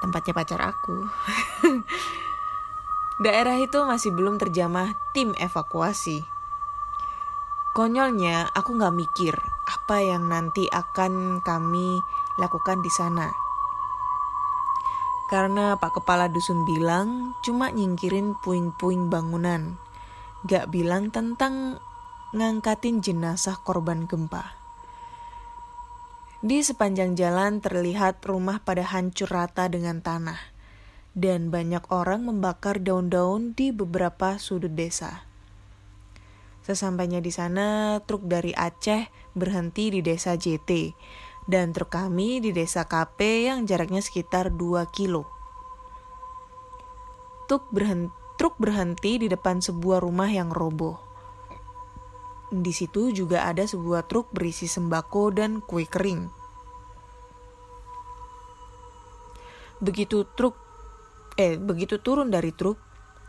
[0.00, 1.04] Tempatnya pacar aku.
[3.24, 6.24] Daerah itu masih belum terjamah tim evakuasi.
[7.76, 9.36] Konyolnya aku gak mikir
[9.68, 12.00] apa yang nanti akan kami
[12.40, 13.30] lakukan di sana.
[15.30, 19.78] Karena Pak Kepala Dusun bilang cuma nyingkirin puing-puing bangunan.
[20.42, 21.78] Gak bilang tentang
[22.34, 24.59] ngangkatin jenazah korban gempa.
[26.40, 30.40] Di sepanjang jalan terlihat rumah pada hancur rata dengan tanah.
[31.12, 35.28] Dan banyak orang membakar daun-daun di beberapa sudut desa.
[36.64, 40.96] Sesampainya di sana, truk dari Aceh berhenti di desa JT
[41.50, 45.26] dan truk kami di desa KP yang jaraknya sekitar 2 kilo.
[47.50, 51.09] Truk berhenti, truk berhenti di depan sebuah rumah yang roboh.
[52.50, 56.26] Di situ juga ada sebuah truk berisi sembako dan kue kering.
[59.78, 60.58] Begitu truk
[61.38, 62.76] eh begitu turun dari truk,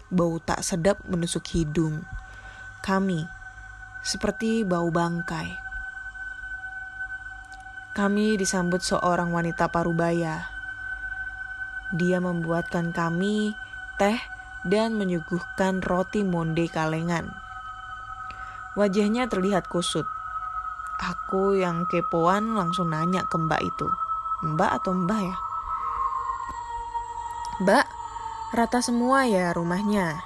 [0.09, 2.01] bau tak sedap menusuk hidung.
[2.81, 3.21] Kami
[4.01, 5.53] seperti bau bangkai.
[7.93, 10.49] Kami disambut seorang wanita parubaya.
[11.93, 13.53] Dia membuatkan kami
[14.01, 14.17] teh
[14.65, 17.50] dan menyuguhkan roti monde kalengan.
[18.79, 20.07] Wajahnya terlihat kusut.
[21.01, 23.87] Aku yang kepoan langsung nanya ke mbak itu.
[24.45, 25.37] Mbak atau mbah ya?
[27.61, 27.85] Mbak,
[28.55, 30.21] rata semua ya rumahnya?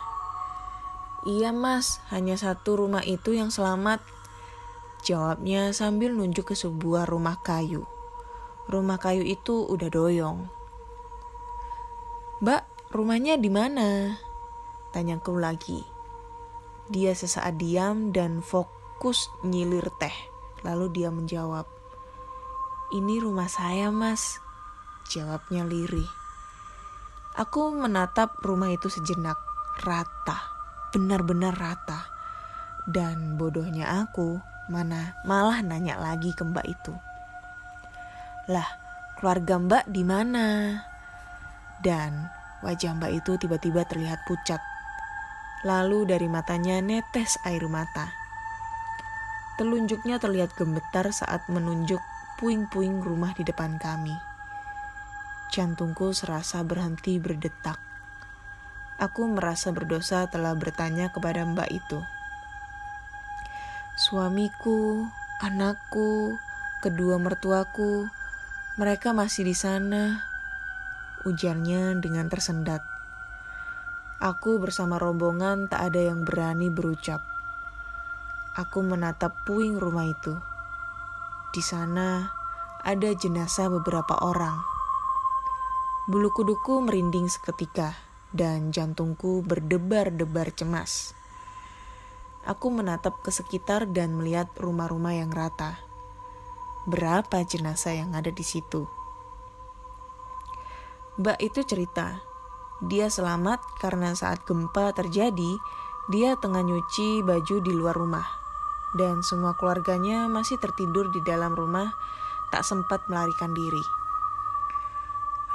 [1.26, 3.98] Iya mas, hanya satu rumah itu yang selamat
[5.06, 7.86] Jawabnya sambil nunjuk ke sebuah rumah kayu.
[8.66, 10.50] Rumah kayu itu udah doyong.
[12.42, 14.18] Mbak, rumahnya di mana?
[14.90, 15.95] Tanyaku lagi.
[16.86, 20.14] Dia sesaat diam dan fokus nyilir teh.
[20.62, 21.66] Lalu dia menjawab,
[22.94, 24.38] Ini rumah saya mas.
[25.10, 26.10] Jawabnya lirih.
[27.36, 29.38] Aku menatap rumah itu sejenak,
[29.82, 30.40] rata,
[30.94, 32.06] benar-benar rata.
[32.86, 36.94] Dan bodohnya aku, Mana malah nanya lagi ke mbak itu.
[38.50, 38.66] Lah,
[39.18, 40.74] keluarga mbak di mana?
[41.86, 42.26] Dan
[42.66, 44.58] wajah mbak itu tiba-tiba terlihat pucat.
[45.66, 48.14] Lalu dari matanya netes air mata.
[49.58, 51.98] Telunjuknya terlihat gemetar saat menunjuk
[52.38, 54.14] puing-puing rumah di depan kami.
[55.50, 57.82] Jantungku serasa berhenti berdetak.
[59.02, 62.00] Aku merasa berdosa telah bertanya kepada mbak itu.
[63.98, 65.10] Suamiku,
[65.42, 66.38] anakku,
[66.86, 68.06] kedua mertuaku,
[68.78, 70.22] mereka masih di sana.
[71.26, 72.95] Ujarnya dengan tersendat.
[74.24, 77.20] Aku bersama rombongan tak ada yang berani berucap.
[78.56, 80.40] Aku menatap puing rumah itu.
[81.52, 82.32] Di sana
[82.80, 84.56] ada jenazah beberapa orang.
[86.08, 88.00] Bulu kuduku merinding seketika
[88.32, 91.12] dan jantungku berdebar-debar cemas.
[92.48, 95.84] Aku menatap ke sekitar dan melihat rumah-rumah yang rata.
[96.88, 98.88] Berapa jenazah yang ada di situ?
[101.20, 102.24] Mbak itu cerita,
[102.86, 105.58] dia selamat karena saat gempa terjadi,
[106.06, 108.26] dia tengah nyuci baju di luar rumah.
[108.94, 111.98] Dan semua keluarganya masih tertidur di dalam rumah,
[112.54, 113.82] tak sempat melarikan diri.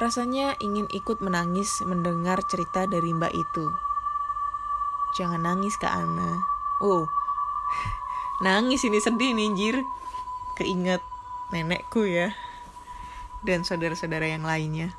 [0.02, 3.70] Rasanya ingin ikut menangis mendengar cerita dari mbak itu.
[5.14, 6.40] Jangan nangis Kak Ana.
[6.82, 7.06] Oh,
[8.46, 9.76] nangis ini sedih nih anjir.
[10.58, 11.04] Keinget
[11.54, 12.34] nenekku ya.
[13.46, 14.96] Dan saudara-saudara yang lainnya.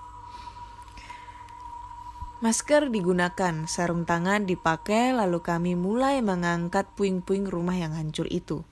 [2.41, 8.65] Masker digunakan, sarung tangan dipakai, lalu kami mulai mengangkat puing-puing rumah yang hancur itu.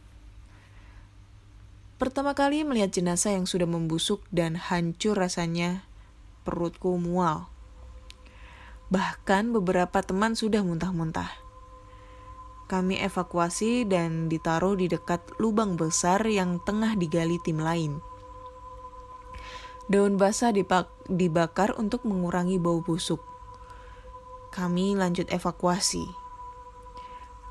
[2.02, 5.86] Pertama kali melihat jenazah yang sudah membusuk dan hancur rasanya,
[6.50, 7.46] perutku mual.
[8.90, 11.30] Bahkan beberapa teman sudah muntah-muntah.
[12.74, 18.02] Kami evakuasi dan ditaruh di dekat lubang besar yang tengah digali tim lain.
[19.94, 20.50] Daun basah
[21.06, 23.22] dibakar untuk mengurangi bau busuk.
[24.50, 26.02] Kami lanjut evakuasi.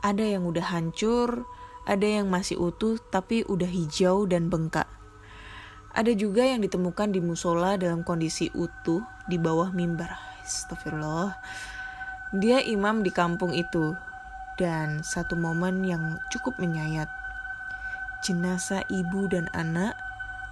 [0.02, 1.46] Ada yang udah hancur,
[1.87, 4.87] ada yang masih utuh tapi udah hijau dan bengkak.
[5.94, 10.14] Ada juga yang ditemukan di musola dalam kondisi utuh di bawah mimbar.
[10.44, 11.34] Astagfirullah.
[12.37, 13.96] Dia imam di kampung itu
[14.61, 17.08] dan satu momen yang cukup menyayat.
[18.20, 19.96] Jenazah ibu dan anak,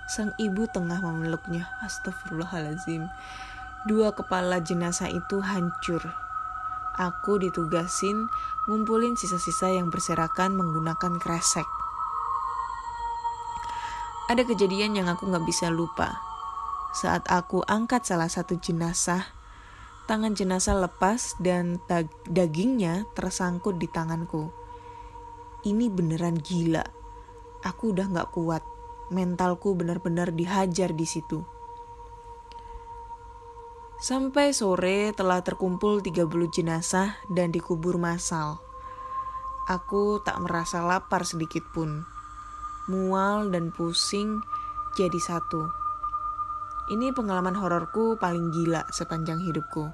[0.09, 1.69] sang ibu tengah memeluknya.
[1.85, 3.11] Astagfirullahalazim.
[3.87, 6.26] Dua kepala jenazah itu hancur.
[6.97, 8.25] Aku ditugasin
[8.73, 11.69] ngumpulin sisa-sisa yang berserakan menggunakan kresek.
[14.33, 16.19] Ada kejadian yang aku gak bisa lupa.
[16.97, 19.29] Saat aku angkat salah satu jenazah,
[20.09, 21.79] tangan jenazah lepas dan
[22.27, 24.49] dagingnya tersangkut di tanganku.
[25.69, 26.83] Ini beneran gila.
[27.61, 28.65] Aku udah gak kuat.
[29.13, 31.45] Mentalku benar-benar dihajar di situ.
[33.97, 38.61] Sampai sore telah terkumpul 30 jenazah dan dikubur massal.
[39.73, 42.05] Aku tak merasa lapar sedikit pun.
[42.93, 44.45] Mual dan pusing
[45.01, 45.73] jadi satu.
[46.93, 49.89] Ini pengalaman hororku paling gila sepanjang hidupku.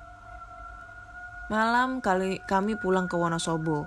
[1.47, 3.87] Malam kali kami pulang ke Wonosobo.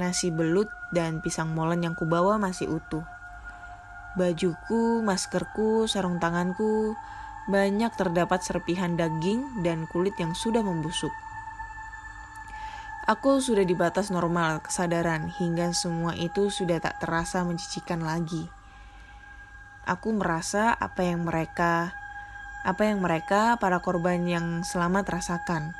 [0.00, 3.04] Nasi belut dan pisang molen yang kubawa masih utuh.
[4.16, 6.96] Bajuku, maskerku, sarung tanganku,
[7.48, 11.14] banyak terdapat serpihan daging dan kulit yang sudah membusuk.
[13.08, 18.46] Aku sudah di batas normal kesadaran hingga semua itu sudah tak terasa menjijikan lagi.
[19.88, 21.96] Aku merasa apa yang mereka
[22.60, 25.72] apa yang mereka para korban yang selamat rasakan.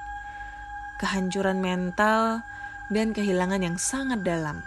[0.96, 2.40] Kehancuran mental
[2.88, 4.64] dan kehilangan yang sangat dalam.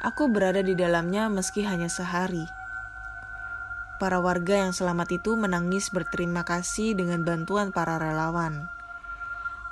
[0.00, 2.63] Aku berada di dalamnya meski hanya sehari
[4.04, 8.68] Para warga yang selamat itu menangis berterima kasih dengan bantuan para relawan.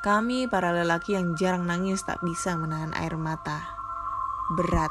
[0.01, 3.61] Kami, para lelaki yang jarang nangis, tak bisa menahan air mata.
[4.57, 4.89] Berat,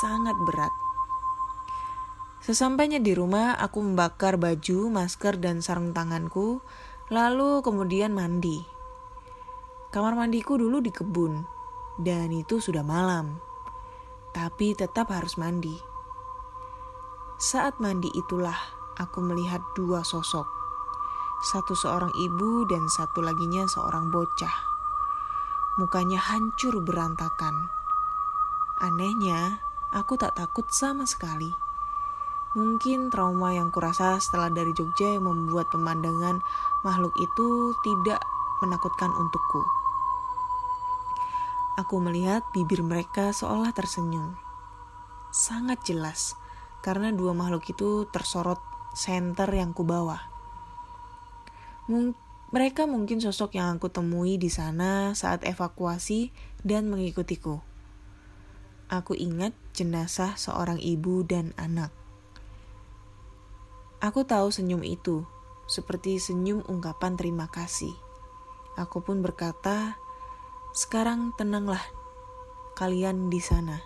[0.00, 0.72] sangat berat.
[2.40, 6.64] Sesampainya di rumah, aku membakar baju, masker, dan sarung tanganku,
[7.12, 8.64] lalu kemudian mandi.
[9.92, 11.44] Kamar mandiku dulu di kebun,
[12.00, 13.36] dan itu sudah malam.
[14.32, 15.76] Tapi tetap harus mandi.
[17.36, 20.46] Saat mandi itulah aku melihat dua sosok.
[21.38, 24.52] Satu seorang ibu dan satu laginya seorang bocah.
[25.78, 27.70] Mukanya hancur berantakan.
[28.82, 29.62] Anehnya,
[29.94, 31.54] aku tak takut sama sekali.
[32.58, 36.42] Mungkin trauma yang kurasa setelah dari Jogja yang membuat pemandangan
[36.82, 38.18] makhluk itu tidak
[38.58, 39.62] menakutkan untukku.
[41.78, 44.34] Aku melihat bibir mereka seolah tersenyum.
[45.30, 46.34] Sangat jelas,
[46.82, 48.58] karena dua makhluk itu tersorot
[48.96, 50.28] center yang kubawa.
[51.88, 52.16] Mung
[52.48, 56.32] mereka mungkin sosok yang aku temui di sana saat evakuasi
[56.64, 57.60] dan mengikutiku.
[58.88, 61.92] aku ingat jenazah seorang ibu dan anak.
[64.00, 65.28] Aku tahu senyum itu,
[65.68, 67.92] seperti senyum ungkapan terima kasih.
[68.80, 70.00] Aku pun berkata,
[70.72, 71.84] "Sekarang tenanglah,
[72.80, 73.84] kalian di sana."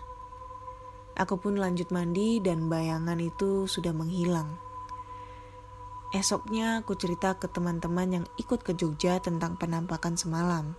[1.19, 4.62] Aku pun lanjut mandi, dan bayangan itu sudah menghilang.
[6.13, 10.77] Esoknya, aku cerita ke teman-teman yang ikut ke Jogja tentang penampakan semalam.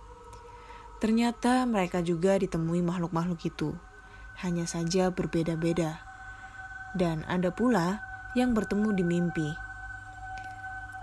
[1.03, 3.75] Ternyata mereka juga ditemui makhluk-makhluk itu,
[4.39, 5.99] hanya saja berbeda-beda,
[6.95, 7.99] dan ada pula
[8.39, 9.49] yang bertemu di mimpi.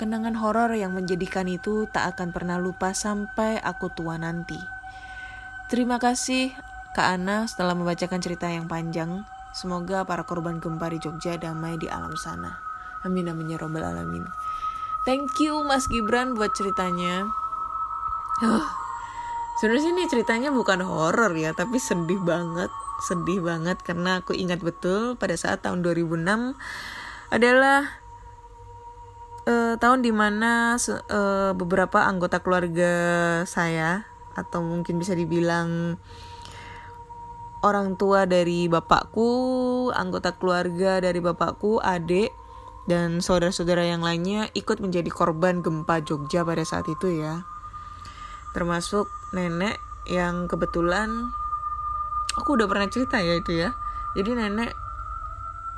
[0.01, 4.57] Kenangan horor yang menjadikan itu tak akan pernah lupa sampai aku tua nanti.
[5.69, 6.57] Terima kasih
[6.97, 9.29] Kak Ana setelah membacakan cerita yang panjang.
[9.53, 12.72] Semoga para korban gempa di Jogja damai di alam sana.
[13.03, 14.27] Amin amin ya robbal alamin.
[15.03, 17.27] Thank you Mas Gibran buat ceritanya.
[18.39, 18.67] Huh.
[19.59, 22.71] Sebenarnya ini ceritanya bukan horor ya, tapi sedih banget,
[23.03, 26.55] sedih banget karena aku ingat betul pada saat tahun 2006
[27.31, 28.03] adalah
[29.47, 32.93] uh, tahun di mana uh, beberapa anggota keluarga
[33.45, 36.01] saya atau mungkin bisa dibilang
[37.63, 42.35] orang tua dari bapakku, anggota keluarga dari bapakku, adik,
[42.91, 47.47] dan saudara-saudara yang lainnya ikut menjadi korban gempa Jogja pada saat itu ya.
[48.53, 49.79] Termasuk nenek
[50.11, 51.31] yang kebetulan
[52.35, 53.71] aku udah pernah cerita ya itu ya.
[54.19, 54.75] Jadi nenek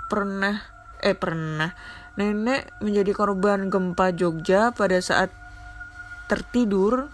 [0.09, 0.65] pernah
[1.05, 1.77] eh pernah
[2.17, 5.29] nenek menjadi korban gempa Jogja pada saat
[6.31, 7.13] tertidur.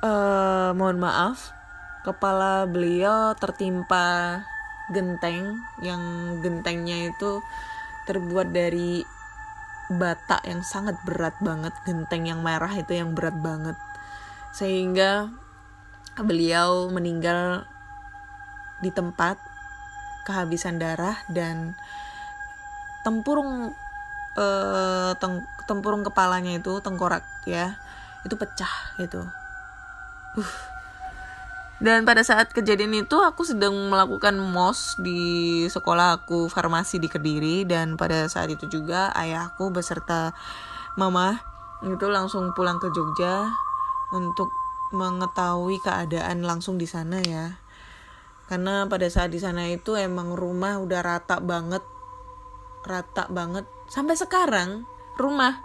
[0.00, 1.52] Uh, mohon maaf,
[2.08, 4.40] kepala beliau tertimpa
[4.88, 6.00] genteng yang
[6.40, 7.44] gentengnya itu
[8.10, 9.06] terbuat dari
[9.90, 13.78] bata yang sangat berat banget genteng yang merah itu yang berat banget.
[14.50, 15.30] Sehingga
[16.18, 17.62] beliau meninggal
[18.82, 19.38] di tempat
[20.26, 21.78] kehabisan darah dan
[23.06, 23.70] tempurung
[24.34, 27.78] eh, teng, tempurung kepalanya itu tengkorak ya.
[28.26, 29.22] Itu pecah gitu.
[30.34, 30.69] Uh
[31.80, 37.64] dan pada saat kejadian itu aku sedang melakukan mos di sekolah aku farmasi di Kediri
[37.64, 40.36] dan pada saat itu juga ayahku beserta
[41.00, 41.40] mama
[41.80, 43.48] itu langsung pulang ke Jogja
[44.12, 44.52] untuk
[44.92, 47.56] mengetahui keadaan langsung di sana ya.
[48.50, 51.80] Karena pada saat di sana itu emang rumah udah rata banget.
[52.84, 53.64] Rata banget.
[53.88, 54.84] Sampai sekarang
[55.16, 55.62] rumah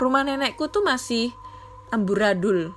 [0.00, 1.36] rumah nenekku tuh masih
[1.92, 2.72] amburadul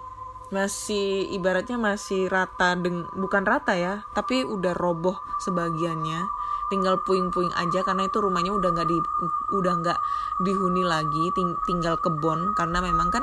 [0.53, 6.25] masih ibaratnya masih rata deng bukan rata ya tapi udah roboh sebagiannya.
[6.65, 8.97] Tinggal puing-puing aja karena itu rumahnya udah nggak di
[9.53, 9.99] udah nggak
[10.41, 12.57] dihuni lagi ting tinggal kebon.
[12.57, 13.21] Karena memang kan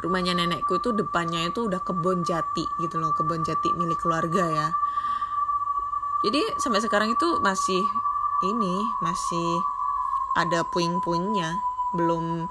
[0.00, 4.68] rumahnya nenekku itu depannya itu udah kebon jati gitu loh kebon jati milik keluarga ya.
[6.24, 7.84] Jadi sampai sekarang itu masih
[8.42, 8.74] ini
[9.04, 9.60] masih
[10.34, 11.60] ada puing-puingnya.
[11.92, 12.48] Belum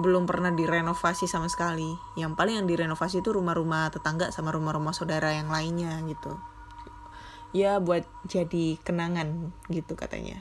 [0.00, 1.92] belum pernah direnovasi sama sekali.
[2.16, 6.40] Yang paling yang direnovasi itu rumah-rumah tetangga sama rumah-rumah saudara yang lainnya gitu.
[7.52, 10.40] Ya buat jadi kenangan gitu katanya.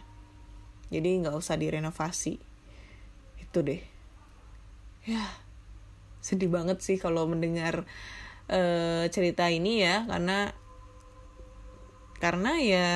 [0.89, 2.39] Jadi nggak usah direnovasi.
[3.43, 3.83] Itu deh.
[5.03, 5.23] Ya
[6.19, 7.87] sedih banget sih kalau mendengar
[8.51, 10.51] uh, cerita ini ya karena
[12.19, 12.89] karena ya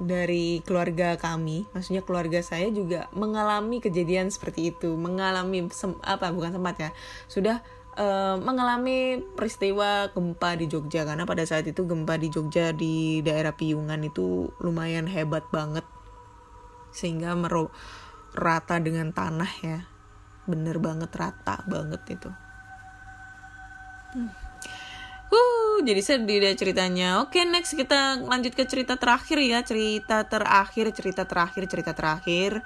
[0.00, 6.56] dari keluarga kami, maksudnya keluarga saya juga mengalami kejadian seperti itu, mengalami sem apa bukan
[6.56, 6.90] sempat ya,
[7.28, 7.60] sudah
[8.00, 13.52] uh, mengalami peristiwa gempa di Jogja karena pada saat itu gempa di Jogja di daerah
[13.52, 15.84] Piungan itu lumayan hebat banget
[16.96, 17.68] sehingga mero
[18.32, 19.84] rata dengan tanah ya,
[20.48, 22.30] bener banget rata banget itu.
[24.16, 24.49] Hmm.
[25.30, 27.22] Uh, jadi sedih deh ceritanya.
[27.22, 29.62] Oke, next kita lanjut ke cerita terakhir ya.
[29.62, 32.60] Cerita terakhir, cerita terakhir, cerita terakhir.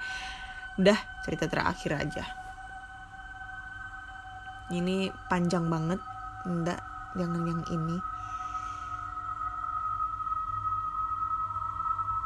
[0.81, 2.25] Udah, cerita terakhir aja.
[4.73, 6.01] Ini panjang banget.
[6.49, 6.81] Enggak,
[7.13, 7.97] jangan yang ini.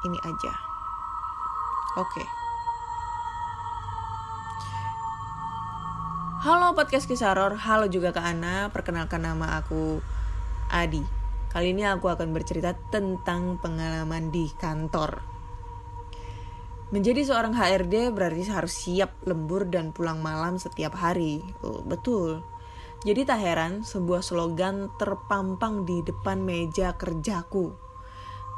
[0.07, 0.53] Ini aja.
[1.99, 2.23] Oke.
[6.39, 8.71] Halo podcast Kisaror, halo juga ke Ana.
[8.71, 9.99] Perkenalkan nama aku
[10.69, 11.01] Adi.
[11.49, 15.17] Kali ini aku akan bercerita tentang pengalaman di kantor.
[16.93, 21.41] Menjadi seorang HRD berarti harus siap lembur dan pulang malam setiap hari.
[21.65, 22.45] Oh, betul.
[23.01, 27.73] Jadi tak heran sebuah slogan terpampang di depan meja kerjaku.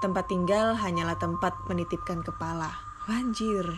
[0.04, 2.76] Tempat tinggal hanyalah tempat menitipkan kepala.
[3.08, 3.72] Banjir.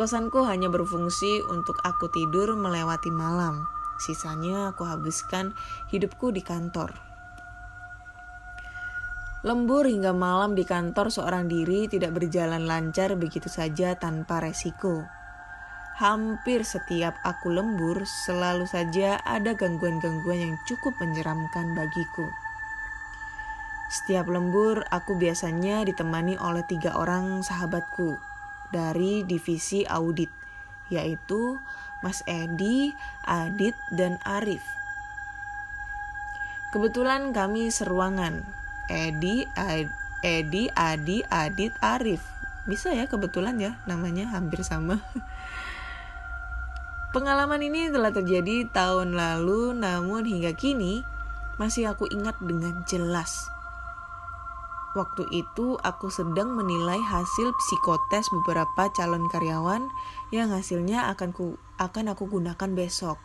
[0.00, 3.64] Kosanku hanya berfungsi untuk aku tidur melewati malam.
[4.00, 5.52] Sisanya aku habiskan
[5.92, 7.15] hidupku di kantor.
[9.46, 15.06] Lembur hingga malam di kantor seorang diri tidak berjalan lancar begitu saja tanpa resiko.
[16.02, 22.26] Hampir setiap aku lembur, selalu saja ada gangguan-gangguan yang cukup menyeramkan bagiku.
[23.86, 28.18] Setiap lembur, aku biasanya ditemani oleh tiga orang sahabatku
[28.74, 30.34] dari divisi audit,
[30.90, 31.54] yaitu
[32.02, 32.90] Mas Edi,
[33.22, 34.66] Adit, dan Arif.
[36.74, 38.42] Kebetulan kami seruangan,
[38.86, 39.42] Edi,
[40.22, 42.22] Edi, Adi, Adit, Arif.
[42.66, 45.02] Bisa ya kebetulan ya namanya hampir sama.
[47.14, 51.00] Pengalaman ini telah terjadi tahun lalu namun hingga kini
[51.56, 53.48] masih aku ingat dengan jelas.
[54.96, 59.92] Waktu itu aku sedang menilai hasil psikotes beberapa calon karyawan
[60.32, 63.20] yang hasilnya akan ku, akan aku gunakan besok.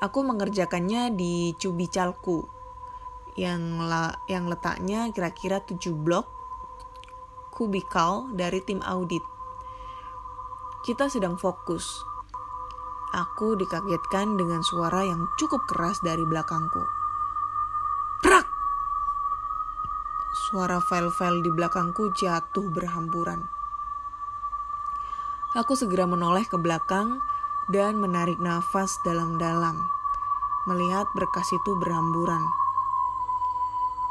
[0.00, 2.48] Aku mengerjakannya di Cubicalku
[3.34, 6.30] yang la, yang letaknya kira-kira 7 blok
[7.54, 9.22] kubikal dari tim audit.
[10.82, 12.02] Kita sedang fokus.
[13.14, 16.82] Aku dikagetkan dengan suara yang cukup keras dari belakangku.
[18.26, 18.46] Prak!
[20.50, 23.46] Suara file-file di belakangku jatuh berhamburan.
[25.54, 27.22] Aku segera menoleh ke belakang
[27.70, 29.78] dan menarik nafas dalam-dalam,
[30.66, 32.63] melihat berkas itu berhamburan.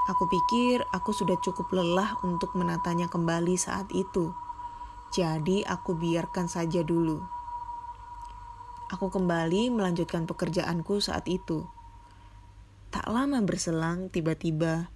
[0.04, 4.36] Aku pikir aku sudah cukup lelah untuk menatanya kembali saat itu.
[5.16, 7.24] Jadi aku biarkan saja dulu.
[8.92, 11.64] Aku kembali melanjutkan pekerjaanku saat itu.
[12.92, 14.92] Tak lama berselang, tiba-tiba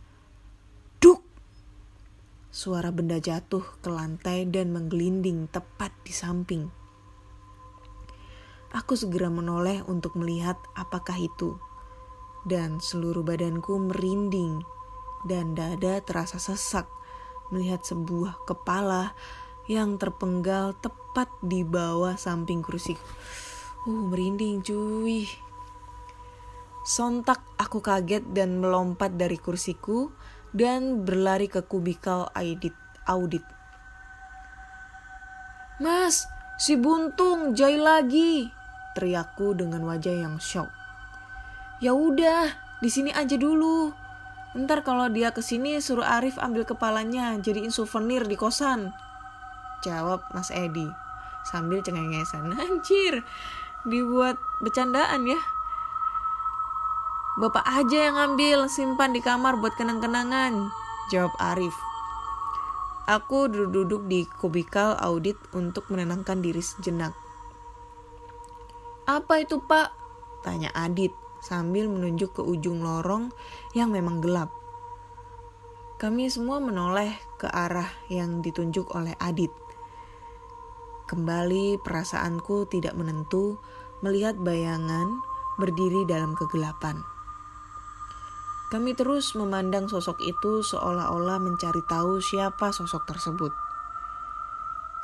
[0.99, 1.23] duk.
[2.51, 6.67] Suara benda jatuh ke lantai dan menggelinding tepat di samping.
[8.75, 11.55] Aku segera menoleh untuk melihat apakah itu.
[12.43, 14.76] Dan seluruh badanku merinding
[15.27, 16.87] dan dada terasa sesak
[17.51, 19.11] melihat sebuah kepala
[19.67, 22.95] yang terpenggal tepat di bawah samping kursi.
[23.83, 25.27] Uh, merinding cuy.
[26.87, 30.07] Sontak aku kaget dan melompat dari kursiku
[30.55, 32.71] dan berlari ke kubikal audit.
[33.03, 33.43] audit.
[35.83, 36.25] Mas,
[36.57, 38.47] si buntung jai lagi,
[38.95, 40.71] teriakku dengan wajah yang shock.
[41.83, 43.93] Ya udah, di sini aja dulu,
[44.55, 48.95] Ntar kalau dia ke sini suruh Arif ambil kepalanya jadiin souvenir di kosan.
[49.83, 50.87] Jawab Mas Edi
[51.43, 52.55] sambil cengengesan.
[52.63, 53.27] Anjir,
[53.83, 55.39] dibuat bercandaan ya.
[57.37, 60.73] Bapak aja yang ambil, simpan di kamar buat kenang-kenangan.
[61.13, 61.75] Jawab Arif.
[63.07, 67.15] Aku duduk-duduk di kubikal audit untuk menenangkan diri sejenak.
[69.07, 69.95] Apa itu pak?
[70.43, 73.33] Tanya Adit sambil menunjuk ke ujung lorong
[73.77, 74.49] yang memang gelap.
[75.97, 77.09] Kami semua menoleh
[77.41, 79.49] ke arah yang ditunjuk oleh Adit.
[81.09, 83.57] Kembali perasaanku tidak menentu
[84.05, 85.09] melihat bayangan
[85.57, 87.01] berdiri dalam kegelapan.
[88.67, 93.55] Kami terus memandang sosok itu seolah-olah mencari tahu siapa sosok tersebut.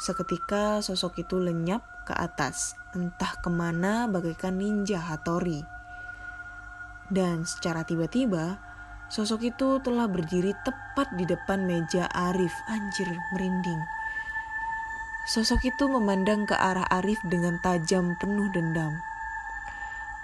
[0.04, 5.64] Seketika sosok itu lenyap ke atas, entah ke mana bagaikan ninja Hatori.
[7.12, 8.62] Dan secara tiba-tiba,
[9.12, 12.54] sosok itu telah berdiri tepat di depan meja Arif.
[12.72, 13.82] Anjir, merinding.
[15.24, 18.92] Sosok itu memandang ke arah Arif dengan tajam penuh dendam.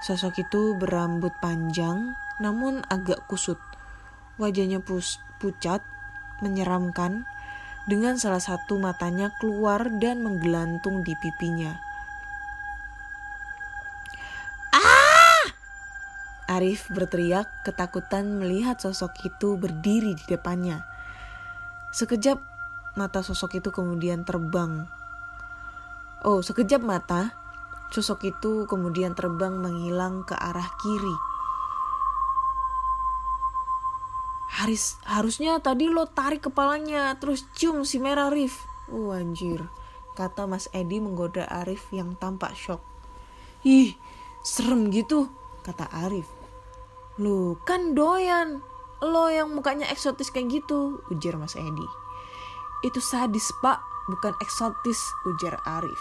[0.04, 3.60] Sosok itu berambut panjang namun agak kusut.
[4.40, 4.80] Wajahnya
[5.40, 5.84] pucat,
[6.40, 7.28] menyeramkan,
[7.88, 11.89] dengan salah satu matanya keluar dan menggelantung di pipinya.
[16.50, 20.82] Arif berteriak ketakutan melihat sosok itu berdiri di depannya.
[21.94, 22.42] Sekejap
[22.98, 24.90] mata sosok itu kemudian terbang.
[26.26, 27.38] Oh, sekejap mata
[27.94, 31.16] sosok itu kemudian terbang menghilang ke arah kiri.
[34.60, 38.66] Haris, harusnya tadi lo tarik kepalanya terus cium si merah Arif.
[38.90, 39.70] Oh anjir,
[40.18, 42.82] kata Mas Edi menggoda Arif yang tampak shock.
[43.62, 43.94] Ih,
[44.42, 45.30] serem gitu,
[45.62, 46.39] kata Arif.
[47.20, 48.64] Lu kan doyan.
[49.04, 51.88] Lo yang mukanya eksotis kayak gitu, ujar Mas Edi.
[52.80, 56.00] Itu sadis pak, bukan eksotis, ujar Arif.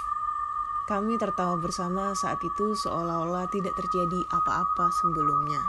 [0.87, 5.61] Kami tertawa bersama saat itu seolah-olah tidak terjadi apa-apa sebelumnya.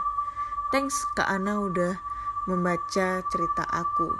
[0.69, 1.97] Thanks Kak Ana udah
[2.45, 4.13] membaca cerita aku.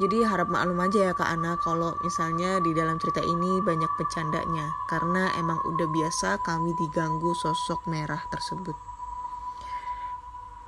[0.00, 4.72] Jadi harap maklum aja ya Kak Ana kalau misalnya di dalam cerita ini banyak bercandanya
[4.88, 8.93] karena emang udah biasa kami diganggu sosok merah tersebut.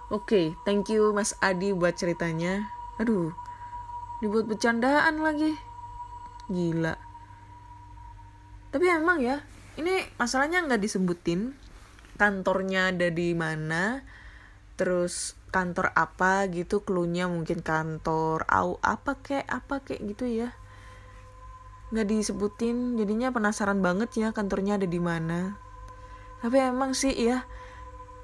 [0.07, 2.71] Oke, thank you Mas Adi buat ceritanya.
[3.03, 3.35] Aduh,
[4.23, 5.51] dibuat bercandaan lagi.
[6.47, 6.95] Gila.
[8.71, 9.43] Tapi emang ya,
[9.75, 11.59] ini masalahnya nggak disebutin
[12.23, 14.07] kantornya ada di mana,
[14.79, 20.55] terus kantor apa gitu, klunya mungkin kantor au apa kek apa kek gitu ya.
[21.91, 25.59] Nggak disebutin, jadinya penasaran banget ya kantornya ada di mana.
[26.47, 27.43] Tapi emang sih ya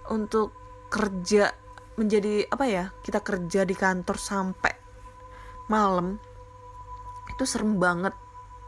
[0.06, 0.54] untuk
[0.92, 1.61] kerja
[1.96, 4.72] menjadi apa ya kita kerja di kantor sampai
[5.68, 6.16] malam
[7.32, 8.12] itu serem banget.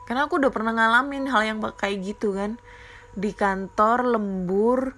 [0.04, 2.60] Karena aku udah pernah ngalamin hal yang kayak gitu kan.
[3.14, 4.96] Di kantor lembur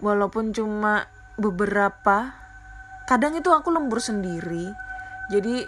[0.00, 2.32] walaupun cuma beberapa
[3.08, 4.72] kadang itu aku lembur sendiri.
[5.28, 5.64] Jadi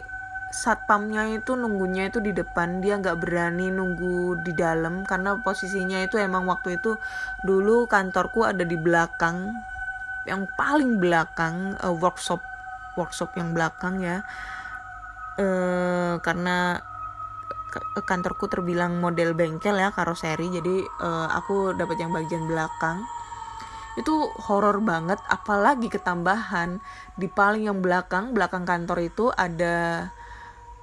[0.55, 6.15] satpamnya itu nunggunya itu di depan dia nggak berani nunggu di dalam karena posisinya itu
[6.15, 6.95] emang waktu itu
[7.43, 9.51] dulu kantorku ada di belakang
[10.25, 12.41] yang paling belakang uh, workshop
[12.97, 14.25] workshop yang belakang ya.
[15.35, 16.79] Uh, karena
[18.07, 23.03] kantorku terbilang model bengkel ya karoseri jadi uh, aku dapat yang bagian belakang.
[23.99, 26.79] Itu horor banget apalagi ketambahan.
[27.19, 30.09] Di paling yang belakang belakang kantor itu ada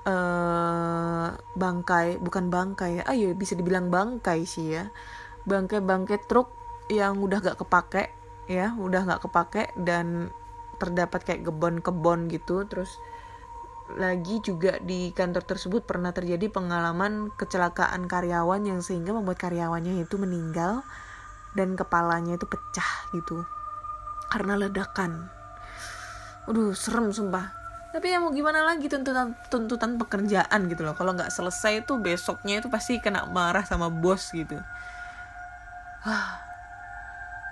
[0.04, 2.20] uh, bangkai.
[2.20, 4.92] Bukan bangkai ya ayo bisa dibilang bangkai sih ya.
[5.48, 6.52] Bangkai bangkai truk
[6.92, 8.21] yang udah gak kepake
[8.52, 10.28] ya udah nggak kepake dan
[10.76, 13.00] terdapat kayak kebon-kebon gitu terus
[13.96, 20.16] lagi juga di kantor tersebut pernah terjadi pengalaman kecelakaan karyawan yang sehingga membuat karyawannya itu
[20.20, 20.84] meninggal
[21.56, 23.44] dan kepalanya itu pecah gitu
[24.32, 25.28] karena ledakan.
[26.48, 27.52] Aduh serem sumpah.
[27.92, 30.96] Tapi ya mau gimana lagi tuntutan tuntutan pekerjaan gitu loh.
[30.96, 34.56] Kalau nggak selesai itu besoknya itu pasti kena marah sama bos gitu.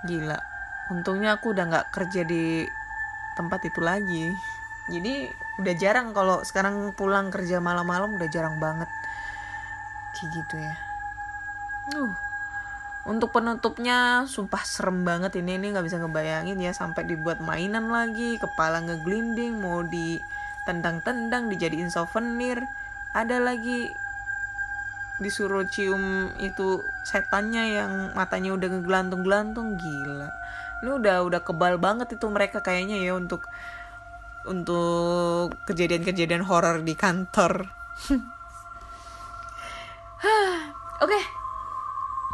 [0.08, 0.59] Gila
[0.90, 2.66] untungnya aku udah nggak kerja di
[3.38, 4.34] tempat itu lagi.
[4.90, 5.30] Jadi
[5.62, 8.90] udah jarang kalau sekarang pulang kerja malam-malam udah jarang banget.
[10.18, 10.74] Kayak gitu ya.
[11.94, 12.30] Uh
[13.08, 15.56] untuk penutupnya sumpah serem banget ini.
[15.56, 22.60] Ini nggak bisa ngebayangin ya sampai dibuat mainan lagi kepala ngeglinding mau ditendang-tendang dijadiin souvenir.
[23.16, 23.88] Ada lagi
[25.20, 30.32] disuruh cium itu setannya yang matanya udah ngegelantung-gelantung gila
[30.80, 33.44] ini udah udah kebal banget itu mereka kayaknya ya untuk
[34.48, 37.68] untuk kejadian-kejadian horor di kantor.
[41.00, 41.22] Oke, okay.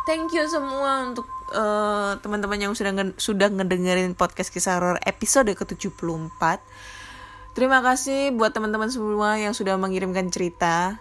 [0.07, 6.63] thank you semua untuk uh, teman-teman yang sudah sudah ngedengerin podcast kisah horor episode ke-74.
[7.55, 11.01] Terima kasih buat teman-teman semua yang sudah mengirimkan cerita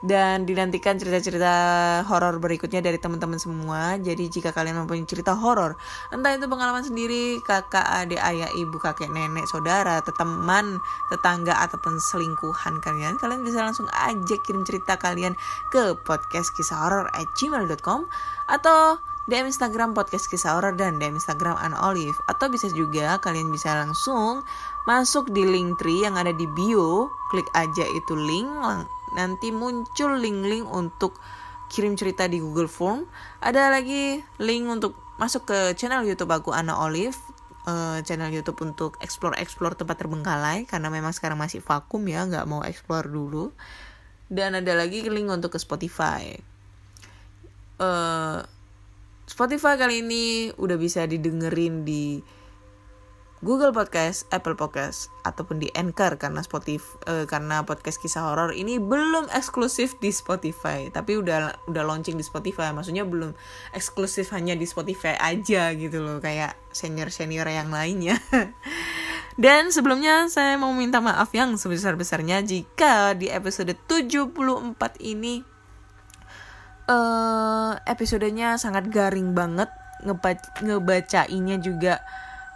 [0.00, 1.52] dan dinantikan cerita-cerita
[2.08, 4.00] horor berikutnya dari teman-teman semua.
[4.00, 5.76] Jadi jika kalian mempunyai cerita horor,
[6.08, 10.80] entah itu pengalaman sendiri, kakak, adik, ayah, ibu, kakek, nenek, saudara, teman,
[11.12, 15.36] tetangga ataupun selingkuhan kalian, kalian bisa langsung aja kirim cerita kalian
[15.72, 18.08] ke podcast kisah horor at gmail.com
[18.48, 18.98] atau
[19.30, 23.70] DM Instagram podcast kisah horor dan DM Instagram An Olive atau bisa juga kalian bisa
[23.78, 24.42] langsung
[24.90, 28.50] masuk di link tree yang ada di bio, klik aja itu link
[29.16, 31.18] nanti muncul link-link untuk
[31.70, 33.06] kirim cerita di Google Form.
[33.38, 37.16] Ada lagi link untuk masuk ke channel YouTube aku Ana Olive,
[37.70, 42.66] uh, channel YouTube untuk explore-explore tempat terbengkalai karena memang sekarang masih vakum ya, nggak mau
[42.66, 43.54] explore dulu.
[44.30, 46.34] Dan ada lagi link untuk ke Spotify.
[47.80, 48.42] Uh,
[49.30, 52.18] Spotify kali ini udah bisa didengerin di
[53.40, 58.76] Google Podcast, Apple Podcast ataupun di Anchor karena Spotify uh, karena podcast kisah horor ini
[58.76, 62.68] belum eksklusif di Spotify, tapi udah udah launching di Spotify.
[62.76, 63.32] Maksudnya belum
[63.72, 68.20] eksklusif hanya di Spotify aja gitu loh, kayak senior-senior yang lainnya.
[69.40, 74.36] Dan sebelumnya saya mau minta maaf yang sebesar-besarnya jika di episode 74
[75.00, 75.40] ini
[76.92, 79.72] uh, episodenya sangat garing banget
[80.04, 82.04] ngebac ngebacainnya juga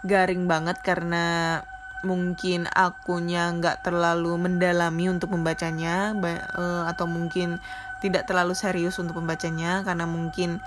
[0.05, 1.59] garing banget karena
[2.05, 7.57] mungkin akunya nggak terlalu mendalami untuk membacanya eh, atau mungkin
[7.99, 10.61] tidak terlalu serius untuk membacanya karena mungkin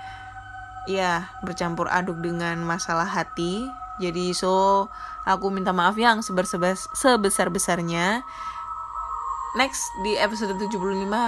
[0.85, 3.63] ya bercampur aduk dengan masalah hati.
[3.99, 4.87] Jadi so
[5.27, 8.23] aku minta maaf yang sebesar sebesar besarnya
[9.57, 10.77] next di episode 75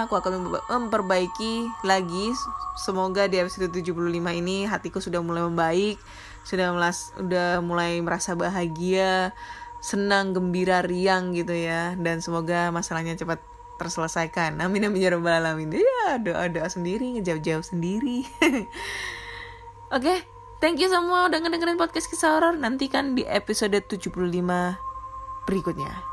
[0.08, 0.32] aku akan
[0.68, 2.32] memperbaiki lagi.
[2.78, 3.92] Semoga di episode 75
[4.32, 5.98] ini hatiku sudah mulai membaik
[6.42, 9.32] sudah melas udah mulai merasa bahagia
[9.82, 13.42] senang gembira riang gitu ya dan semoga masalahnya cepat
[13.78, 18.22] terselesaikan amin amin ya rabbal alamin ya doa doa sendiri ngejawab jawab sendiri
[19.94, 20.18] oke okay,
[20.62, 22.54] Thank you semua udah ngedengerin podcast kisah horor.
[22.54, 24.14] Nantikan di episode 75
[25.42, 26.11] berikutnya.